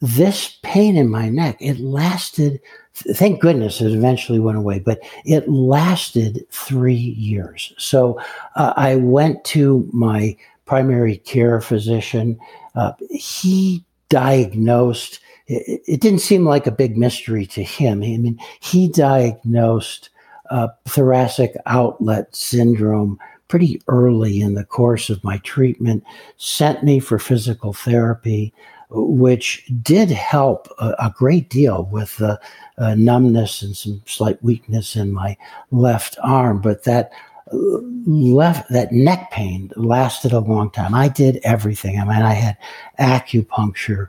this 0.00 0.58
pain 0.62 0.96
in 0.96 1.08
my 1.08 1.28
neck, 1.28 1.56
it 1.60 1.80
lasted 1.80 2.60
thank 2.94 3.40
goodness 3.40 3.80
it 3.80 3.92
eventually 3.92 4.38
went 4.38 4.58
away, 4.58 4.78
but 4.78 5.00
it 5.24 5.48
lasted 5.48 6.46
three 6.50 6.94
years. 6.94 7.72
So 7.76 8.20
uh, 8.54 8.72
I 8.76 8.96
went 8.96 9.44
to 9.46 9.88
my 9.92 10.36
primary 10.64 11.18
care 11.18 11.60
physician. 11.60 12.38
Uh, 12.74 12.92
he 13.10 13.84
diagnosed, 14.08 15.20
it, 15.46 16.00
didn't 16.00 16.20
seem 16.20 16.44
like 16.44 16.66
a 16.66 16.72
big 16.72 16.96
mystery 16.96 17.46
to 17.46 17.62
him. 17.62 18.02
I 18.02 18.16
mean, 18.16 18.38
he 18.60 18.88
diagnosed 18.88 20.10
uh, 20.50 20.68
thoracic 20.86 21.56
outlet 21.66 22.34
syndrome 22.34 23.18
pretty 23.48 23.80
early 23.88 24.40
in 24.40 24.54
the 24.54 24.64
course 24.64 25.10
of 25.10 25.22
my 25.22 25.38
treatment, 25.38 26.02
sent 26.38 26.82
me 26.82 26.98
for 26.98 27.18
physical 27.18 27.72
therapy 27.72 28.52
which 28.90 29.64
did 29.82 30.10
help 30.10 30.68
a, 30.78 30.94
a 30.98 31.14
great 31.16 31.50
deal 31.50 31.88
with 31.90 32.16
the 32.16 32.40
uh, 32.78 32.94
numbness 32.94 33.62
and 33.62 33.76
some 33.76 34.02
slight 34.06 34.42
weakness 34.42 34.96
in 34.96 35.12
my 35.12 35.36
left 35.70 36.16
arm. 36.22 36.60
But 36.60 36.84
that 36.84 37.10
uh, 37.52 37.78
left 38.06 38.70
that 38.70 38.92
neck 38.92 39.30
pain 39.30 39.70
lasted 39.76 40.32
a 40.32 40.40
long 40.40 40.70
time. 40.70 40.94
I 40.94 41.08
did 41.08 41.40
everything. 41.44 41.98
I 41.98 42.04
mean, 42.04 42.22
I 42.22 42.32
had 42.32 42.56
acupuncture, 42.98 44.08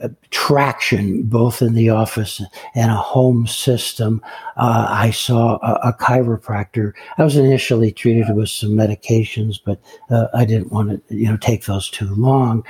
uh, 0.00 0.08
traction, 0.30 1.22
both 1.22 1.62
in 1.62 1.74
the 1.74 1.88
office 1.88 2.42
and 2.74 2.90
a 2.90 2.96
home 2.96 3.46
system. 3.46 4.20
Uh, 4.56 4.86
I 4.88 5.10
saw 5.10 5.58
a, 5.62 5.88
a, 5.88 5.92
chiropractor. 5.94 6.92
I 7.16 7.24
was 7.24 7.36
initially 7.36 7.92
treated 7.92 8.34
with 8.34 8.50
some 8.50 8.70
medications, 8.70 9.60
but 9.64 9.80
uh, 10.10 10.26
I 10.34 10.44
didn't 10.44 10.72
want 10.72 11.08
to, 11.08 11.14
you 11.14 11.28
know, 11.30 11.36
take 11.36 11.64
those 11.64 11.88
too 11.88 12.14
long. 12.14 12.64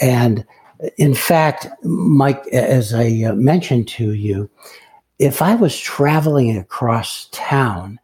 And 0.00 0.44
in 0.96 1.14
fact, 1.14 1.68
Mike, 1.82 2.46
as 2.48 2.92
I 2.94 3.24
uh, 3.28 3.34
mentioned 3.34 3.88
to 3.88 4.12
you, 4.12 4.50
if 5.18 5.40
I 5.40 5.54
was 5.54 5.78
traveling 5.78 6.56
across 6.56 7.28
town, 7.32 7.98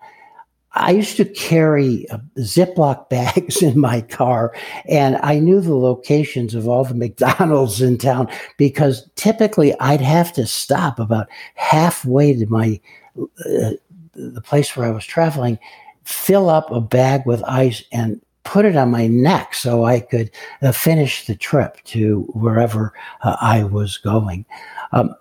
I 0.74 0.92
used 0.92 1.18
to 1.18 1.26
carry 1.26 2.08
uh, 2.08 2.18
Ziploc 2.38 3.08
bags 3.11 3.62
in 3.62 3.78
my 3.78 4.00
car, 4.00 4.54
and 4.88 5.16
I 5.22 5.38
knew 5.38 5.61
the 5.61 5.76
locations 5.76 6.54
of 6.54 6.66
all 6.68 6.85
the 6.85 6.94
McDonald's 7.02 7.82
in 7.82 7.98
town 7.98 8.28
because 8.56 9.08
typically 9.16 9.78
I'd 9.80 10.00
have 10.00 10.32
to 10.35 10.46
stop 10.46 10.98
about 10.98 11.28
halfway 11.54 12.35
to 12.35 12.46
my 12.46 12.80
uh, 13.18 13.72
the 14.14 14.42
place 14.42 14.76
where 14.76 14.87
I 14.87 14.90
was 14.90 15.04
traveling, 15.04 15.58
fill 16.04 16.48
up 16.48 16.70
a 16.70 16.80
bag 16.80 17.22
with 17.26 17.42
ice, 17.44 17.82
and 17.92 18.20
put 18.44 18.64
it 18.64 18.76
on 18.76 18.90
my 18.90 19.07
neck 19.07 19.55
so 19.55 19.85
I 19.85 20.00
could 20.00 20.31
uh, 20.62 20.72
finish 20.72 21.26
the 21.26 21.35
trip 21.35 21.78
to 21.85 22.22
wherever 22.35 22.92
uh, 23.22 23.37
I 23.40 23.64
was 23.64 23.98
going. 23.98 24.44
Um, 24.92 25.14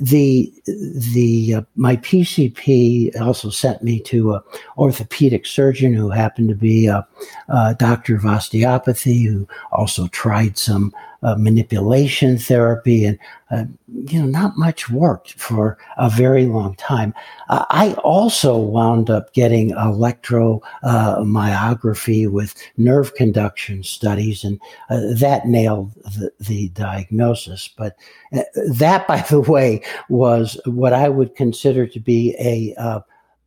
the 0.00 0.52
the 0.66 1.54
uh, 1.54 1.62
my 1.76 1.96
PCP 1.96 3.18
also 3.20 3.48
sent 3.48 3.82
me 3.82 4.00
to 4.00 4.34
an 4.34 4.40
orthopedic 4.76 5.46
surgeon 5.46 5.94
who 5.94 6.10
happened 6.10 6.50
to 6.50 6.54
be 6.54 6.86
a, 6.86 7.06
a 7.48 7.74
doctor 7.78 8.16
of 8.16 8.26
osteopathy 8.26 9.22
who 9.22 9.48
also 9.72 10.08
tried 10.08 10.58
some 10.58 10.94
uh, 11.24 11.34
manipulation 11.36 12.38
therapy, 12.38 13.04
and 13.04 13.18
uh, 13.50 13.64
you 13.88 14.20
know, 14.20 14.26
not 14.26 14.56
much 14.56 14.88
worked 14.90 15.32
for 15.34 15.76
a 15.96 16.08
very 16.10 16.46
long 16.46 16.76
time. 16.76 17.12
Uh, 17.48 17.64
I 17.70 17.94
also 18.04 18.56
wound 18.58 19.10
up 19.10 19.32
getting 19.32 19.70
electromyography 19.70 22.26
uh, 22.26 22.30
with 22.30 22.54
nerve 22.76 23.14
conduction 23.14 23.82
studies, 23.82 24.44
and 24.44 24.60
uh, 24.90 25.00
that 25.14 25.46
nailed 25.46 25.94
the, 25.94 26.30
the 26.40 26.68
diagnosis. 26.70 27.70
But 27.76 27.96
uh, 28.32 28.42
that, 28.74 29.08
by 29.08 29.22
the 29.22 29.40
way, 29.40 29.82
was 30.08 30.60
what 30.66 30.92
I 30.92 31.08
would 31.08 31.34
consider 31.34 31.86
to 31.86 32.00
be 32.00 32.36
a 32.38 32.74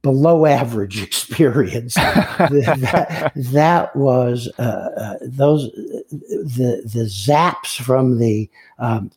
below 0.01 0.45
average 0.45 1.01
experience. 1.03 1.93
that, 1.95 3.31
that, 3.35 3.95
was 3.95 4.49
uh, 4.57 4.61
uh, 4.61 5.17
those 5.21 5.71
the 6.11 6.81
the 6.85 7.05
zaps 7.05 7.81
from 7.81 8.19
the 8.19 8.49
um, 8.79 9.11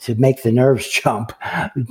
to 0.00 0.14
make 0.16 0.42
the 0.42 0.52
nerves 0.52 0.88
jump 1.02 1.32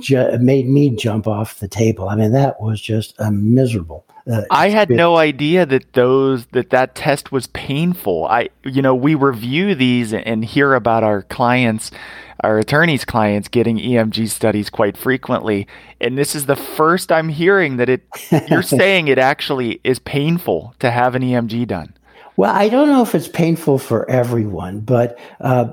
ju- 0.00 0.38
made 0.38 0.68
me 0.68 0.90
jump 0.90 1.26
off 1.26 1.60
the 1.60 1.68
table. 1.68 2.08
I 2.08 2.16
mean, 2.16 2.32
that 2.32 2.60
was 2.60 2.80
just 2.80 3.14
a 3.18 3.30
miserable. 3.30 4.04
Uh, 4.30 4.42
I 4.50 4.70
had 4.70 4.88
no 4.88 5.16
idea 5.16 5.66
that 5.66 5.92
those 5.92 6.46
that 6.46 6.70
that 6.70 6.94
test 6.94 7.30
was 7.30 7.46
painful. 7.48 8.26
I 8.26 8.48
you 8.64 8.80
know 8.80 8.94
we 8.94 9.14
review 9.14 9.74
these 9.74 10.14
and 10.14 10.44
hear 10.44 10.74
about 10.74 11.04
our 11.04 11.22
clients 11.22 11.90
our 12.40 12.58
attorneys' 12.58 13.04
clients 13.04 13.48
getting 13.48 13.78
EMG 13.78 14.28
studies 14.28 14.70
quite 14.70 14.96
frequently. 14.96 15.66
And 16.00 16.18
this 16.18 16.34
is 16.34 16.46
the 16.46 16.56
first 16.56 17.12
I'm 17.12 17.28
hearing 17.28 17.76
that 17.76 17.88
it 17.88 18.06
you're 18.48 18.62
saying 18.62 19.08
it 19.08 19.18
actually 19.18 19.80
is 19.84 19.98
painful 19.98 20.74
to 20.80 20.90
have 20.90 21.14
an 21.14 21.22
EMG 21.22 21.66
done. 21.66 21.94
Well, 22.36 22.52
I 22.52 22.68
don't 22.68 22.88
know 22.88 23.02
if 23.02 23.14
it's 23.14 23.28
painful 23.28 23.78
for 23.78 24.10
everyone, 24.10 24.80
but 24.80 25.18
uh, 25.40 25.68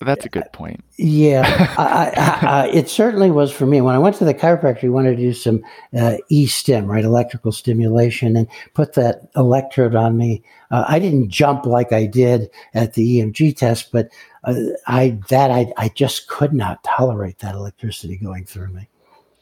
that's 0.00 0.24
a 0.24 0.28
good 0.28 0.50
point. 0.52 0.84
Yeah, 0.96 1.42
I, 1.78 2.12
I, 2.16 2.46
I, 2.46 2.66
it 2.68 2.88
certainly 2.88 3.30
was 3.30 3.50
for 3.50 3.66
me. 3.66 3.80
When 3.80 3.94
I 3.94 3.98
went 3.98 4.16
to 4.16 4.24
the 4.24 4.34
chiropractor, 4.34 4.78
he 4.78 4.88
wanted 4.88 5.16
to 5.16 5.22
do 5.22 5.32
some 5.32 5.62
uh, 5.96 6.16
e-stim, 6.28 6.86
right, 6.86 7.04
electrical 7.04 7.52
stimulation, 7.52 8.36
and 8.36 8.48
put 8.74 8.94
that 8.94 9.28
electrode 9.34 9.94
on 9.94 10.16
me. 10.16 10.42
Uh, 10.70 10.84
I 10.86 10.98
didn't 10.98 11.30
jump 11.30 11.66
like 11.66 11.92
I 11.92 12.06
did 12.06 12.50
at 12.74 12.94
the 12.94 13.20
EMG 13.20 13.56
test, 13.56 13.90
but 13.90 14.10
uh, 14.44 14.54
I 14.86 15.18
that 15.28 15.50
I 15.50 15.72
I 15.76 15.88
just 15.88 16.28
could 16.28 16.52
not 16.52 16.82
tolerate 16.84 17.38
that 17.40 17.54
electricity 17.54 18.16
going 18.16 18.44
through 18.44 18.68
me. 18.68 18.88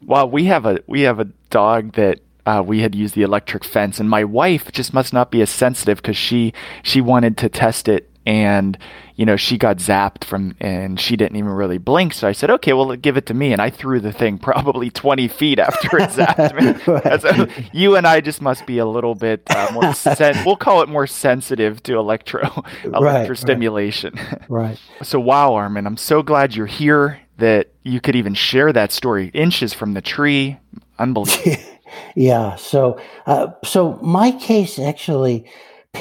Well, 0.05 0.29
we 0.29 0.45
have 0.45 0.67
a 0.67 0.81
we 0.87 1.03
have 1.03 1.21
a 1.21 1.27
dog 1.51 1.93
that 1.93 2.21
uh, 2.45 2.63
we 2.65 2.81
had 2.81 2.95
used 2.95 3.15
the 3.15 3.23
electric 3.23 3.65
fence, 3.65 3.99
and 3.99 4.09
my 4.09 4.25
wife 4.25 4.71
just 4.73 4.95
must 4.95 5.13
not 5.13 5.31
be 5.31 5.43
as 5.43 5.51
sensitive 5.51 5.99
because 5.99 6.17
she 6.17 6.53
she 6.83 7.01
wanted 7.01 7.37
to 7.39 7.49
test 7.49 7.89
it 7.89 8.11
and 8.27 8.77
you 9.15 9.25
know 9.25 9.37
she 9.37 9.57
got 9.57 9.79
zapped 9.79 10.25
from 10.25 10.55
and 10.61 11.01
she 11.01 11.17
didn't 11.17 11.37
even 11.37 11.51
really 11.51 11.79
blink. 11.79 12.13
So 12.13 12.29
i 12.29 12.33
said 12.33 12.51
okay 12.51 12.73
well 12.73 12.95
give 12.97 13.17
it 13.17 13.27
to 13.27 13.35
me. 13.35 13.53
And 13.53 13.63
i 13.63 13.71
threw 13.71 14.01
the 14.01 14.13
thing 14.13 14.37
probably 14.51 14.91
20 14.91 15.29
feet 15.29 15.59
after 15.59 15.97
it 15.99 16.11
zapped 16.11 16.55
me. 16.61 16.67
Right. 16.87 17.23
so 17.23 17.47
you 17.73 17.97
and 17.97 18.07
i 18.07 18.21
just 18.21 18.43
must 18.43 18.67
be 18.67 18.79
a 18.79 18.87
little 18.87 19.15
bit 19.15 19.43
uh, 19.51 19.71
more 19.73 19.95
sen- 19.95 20.45
we'll 20.45 20.57
call 20.57 20.83
it 20.83 20.89
more 20.89 21.07
sensitive 21.07 21.83
to 21.85 21.97
electro 21.97 22.43
electrostimulation 22.85 24.15
right, 24.49 24.51
right. 24.51 24.81
So 25.03 25.19
wow 25.21 25.55
armin 25.55 25.87
i'm 25.87 25.97
so 25.97 26.23
glad 26.23 26.55
you're 26.55 26.67
here 26.67 27.21
that 27.39 27.69
you 27.83 28.01
could 28.01 28.17
even 28.17 28.33
share 28.35 28.73
that 28.73 28.91
story. 28.93 29.29
Inches 29.35 29.75
from 29.75 29.93
the 29.93 30.01
tree. 30.01 30.57
Unbelievable. 30.99 31.53
Yeah 32.15 32.57
so 32.57 32.99
uh, 33.27 33.49
so 33.65 33.99
my 34.03 34.33
case 34.33 34.79
actually 34.79 35.49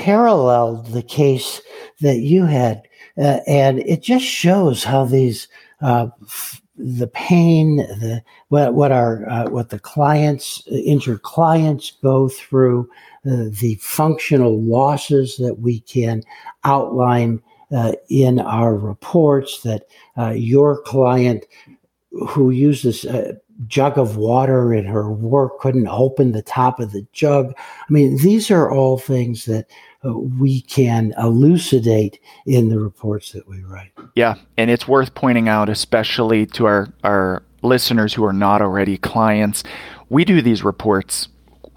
paralleled 0.03 0.87
the 0.87 1.01
case 1.01 1.61
that 2.01 2.17
you 2.17 2.45
had, 2.45 2.83
uh, 3.17 3.39
and 3.47 3.79
it 3.79 4.03
just 4.03 4.25
shows 4.25 4.83
how 4.83 5.05
these 5.05 5.47
uh, 5.81 6.07
f- 6.23 6.61
the 6.75 7.07
pain, 7.07 7.77
the 7.77 8.21
what 8.49 8.73
what 8.73 8.91
our 8.91 9.27
uh, 9.29 9.49
what 9.49 9.69
the 9.69 9.79
clients 9.79 10.61
injured 10.67 11.21
clients 11.21 11.91
go 12.03 12.27
through, 12.27 12.89
uh, 13.25 13.45
the 13.61 13.77
functional 13.81 14.61
losses 14.61 15.37
that 15.37 15.59
we 15.59 15.79
can 15.79 16.21
outline 16.65 17.41
uh, 17.71 17.93
in 18.09 18.39
our 18.39 18.75
reports 18.75 19.61
that 19.61 19.83
uh, 20.17 20.31
your 20.31 20.81
client 20.81 21.45
who 22.27 22.49
uses 22.49 23.05
jug 23.67 23.97
of 23.97 24.17
water 24.17 24.73
in 24.73 24.85
her 24.85 25.11
work 25.11 25.59
couldn't 25.59 25.87
open 25.87 26.31
the 26.31 26.41
top 26.41 26.79
of 26.79 26.91
the 26.91 27.05
jug. 27.13 27.53
I 27.57 27.91
mean, 27.93 28.17
these 28.17 28.51
are 28.51 28.69
all 28.69 28.97
things 28.97 29.45
that 29.45 29.65
uh, 30.05 30.13
we 30.13 30.61
can 30.61 31.13
elucidate 31.17 32.19
in 32.45 32.69
the 32.69 32.79
reports 32.79 33.31
that 33.31 33.47
we 33.47 33.63
write. 33.63 33.91
Yeah, 34.15 34.35
and 34.57 34.69
it's 34.69 34.87
worth 34.87 35.15
pointing 35.15 35.47
out, 35.47 35.69
especially 35.69 36.45
to 36.47 36.65
our, 36.65 36.93
our 37.03 37.43
listeners 37.61 38.13
who 38.13 38.23
are 38.25 38.33
not 38.33 38.61
already 38.61 38.97
clients, 38.97 39.63
we 40.09 40.25
do 40.25 40.41
these 40.41 40.63
reports 40.63 41.29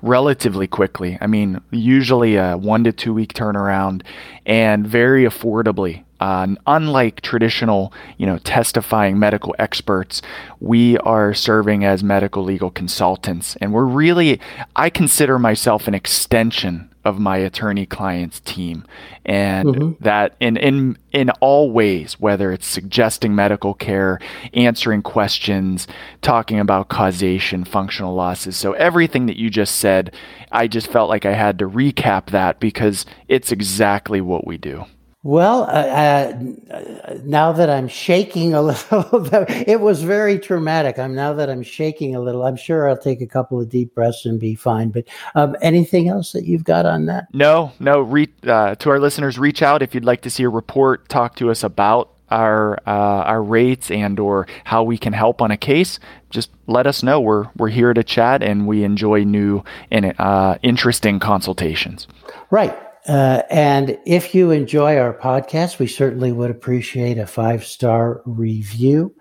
relatively 0.03 0.67
quickly. 0.67 1.19
I 1.21 1.27
mean, 1.27 1.61
usually 1.71 2.37
a 2.37 2.57
one 2.57 2.85
to 2.85 2.93
two 2.93 3.15
week 3.15 3.33
turnaround 3.33 4.03
and 4.47 4.87
very 4.87 5.25
affordably. 5.25 6.05
Uh, 6.21 6.49
unlike 6.67 7.21
traditional, 7.21 7.93
you 8.17 8.27
know, 8.27 8.39
testifying 8.39 9.19
medical 9.19 9.55
experts, 9.59 10.23
we 10.61 10.99
are 10.99 11.33
serving 11.35 11.85
as 11.85 12.03
medical 12.03 12.43
legal 12.43 12.71
consultants, 12.71 13.57
and 13.57 13.73
we're 13.73 13.85
really, 13.85 14.41
I 14.75 14.91
consider 14.91 15.39
myself 15.39 15.89
an 15.89 15.95
extension 15.95 16.91
of 17.05 17.19
my 17.19 17.39
attorney 17.39 17.87
clients 17.87 18.41
team. 18.41 18.85
And 19.25 19.69
mm-hmm. 19.69 20.05
that 20.05 20.35
in 20.41 20.57
in 20.57 20.99
in 21.13 21.31
all 21.41 21.71
ways 21.71 22.21
whether 22.21 22.53
it's 22.53 22.67
suggesting 22.67 23.35
medical 23.35 23.73
care 23.73 24.19
answering 24.53 25.03
questions 25.03 25.87
talking 26.21 26.61
about 26.61 26.89
causation 26.89 27.65
functional 27.65 28.15
losses. 28.15 28.57
So 28.57 28.73
everything 28.73 29.27
that 29.27 29.37
you 29.37 29.49
just 29.49 29.77
said 29.77 30.15
i 30.53 30.67
just 30.67 30.87
felt 30.89 31.09
like 31.09 31.27
i 31.27 31.33
had 31.33 31.59
to 31.59 31.69
recap 31.69 32.27
that 32.27 32.61
because 32.61 33.07
it's 33.29 33.53
exactly 33.53 34.21
what 34.21 34.47
we 34.47 34.57
do 34.57 34.85
well, 35.25 35.65
uh, 35.65 36.33
uh, 36.73 37.19
now 37.25 37.51
that 37.51 37.69
I'm 37.69 37.89
shaking 37.89 38.55
a 38.55 38.63
little, 38.63 39.27
it 39.67 39.81
was 39.81 40.03
very 40.03 40.39
traumatic. 40.39 40.99
I'm 40.99 41.15
now 41.15 41.33
that 41.33 41.51
I'm 41.51 41.63
shaking 41.63 42.15
a 42.15 42.21
little. 42.21 42.45
I'm 42.45 42.57
sure 42.57 42.89
I'll 42.89 42.97
take 42.97 43.21
a 43.21 43.27
couple 43.27 43.61
of 43.61 43.69
deep 43.69 43.95
breaths 43.95 44.25
and 44.25 44.39
be 44.39 44.55
fine. 44.55 44.91
But 44.91 45.05
um, 45.35 45.57
anything 45.61 46.09
else 46.09 46.33
that 46.33 46.45
you've 46.45 46.65
got 46.65 46.87
on 46.87 47.07
that? 47.07 47.27
No, 47.33 47.73
no. 47.81 48.01
Re- 48.01 48.33
uh, 48.47 48.77
to 48.77 48.91
our 48.91 49.01
listeners, 49.01 49.39
reach 49.39 49.61
out 49.61 49.83
if 49.83 49.93
you'd 49.95 50.05
like 50.05 50.23
to 50.23 50.31
see 50.31 50.45
a 50.45 50.49
report. 50.49 51.09
Talk 51.09 51.35
to 51.37 51.51
us 51.51 51.65
about 51.65 52.15
our 52.31 52.79
uh, 52.87 53.23
our 53.25 53.43
rates 53.43 53.91
and 53.91 54.21
or 54.21 54.47
how 54.65 54.85
we 54.85 54.99
can 54.99 55.13
help 55.13 55.43
on 55.43 55.51
a 55.51 55.57
case. 55.57 55.99
Just 56.31 56.51
let 56.69 56.87
us 56.87 57.03
know. 57.03 57.21
We're 57.21 57.47
we're 57.57 57.71
here 57.71 57.93
to 57.93 58.05
chat, 58.05 58.43
and 58.43 58.69
we 58.69 58.85
enjoy 58.85 59.25
new 59.25 59.65
and 59.91 60.15
uh, 60.21 60.59
interesting 60.63 61.19
consultations. 61.19 62.07
Right. 62.51 62.77
Uh, 63.09 63.43
and 63.49 63.99
if 64.05 64.35
you 64.35 64.51
enjoy 64.51 64.99
our 64.99 65.15
podcast, 65.15 65.79
we 65.79 65.87
certainly 65.87 66.31
would 66.31 66.51
appreciate 66.51 67.17
a 67.17 67.27
five 67.27 67.65
star 67.65 68.21
review. 68.27 69.15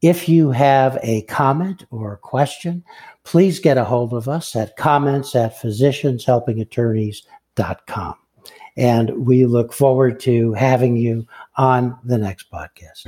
If 0.00 0.28
you 0.28 0.52
have 0.52 1.00
a 1.02 1.22
comment 1.22 1.84
or 1.90 2.12
a 2.12 2.18
question, 2.18 2.84
please 3.24 3.58
get 3.58 3.76
a 3.76 3.84
hold 3.84 4.12
of 4.12 4.28
us 4.28 4.54
at 4.54 4.76
comments 4.76 5.34
at 5.34 5.56
physicianshelpingattorneys.com. 5.56 8.14
And 8.76 9.26
we 9.26 9.46
look 9.46 9.72
forward 9.72 10.20
to 10.20 10.52
having 10.52 10.96
you 10.96 11.26
on 11.56 11.98
the 12.04 12.18
next 12.18 12.52
podcast. 12.52 13.02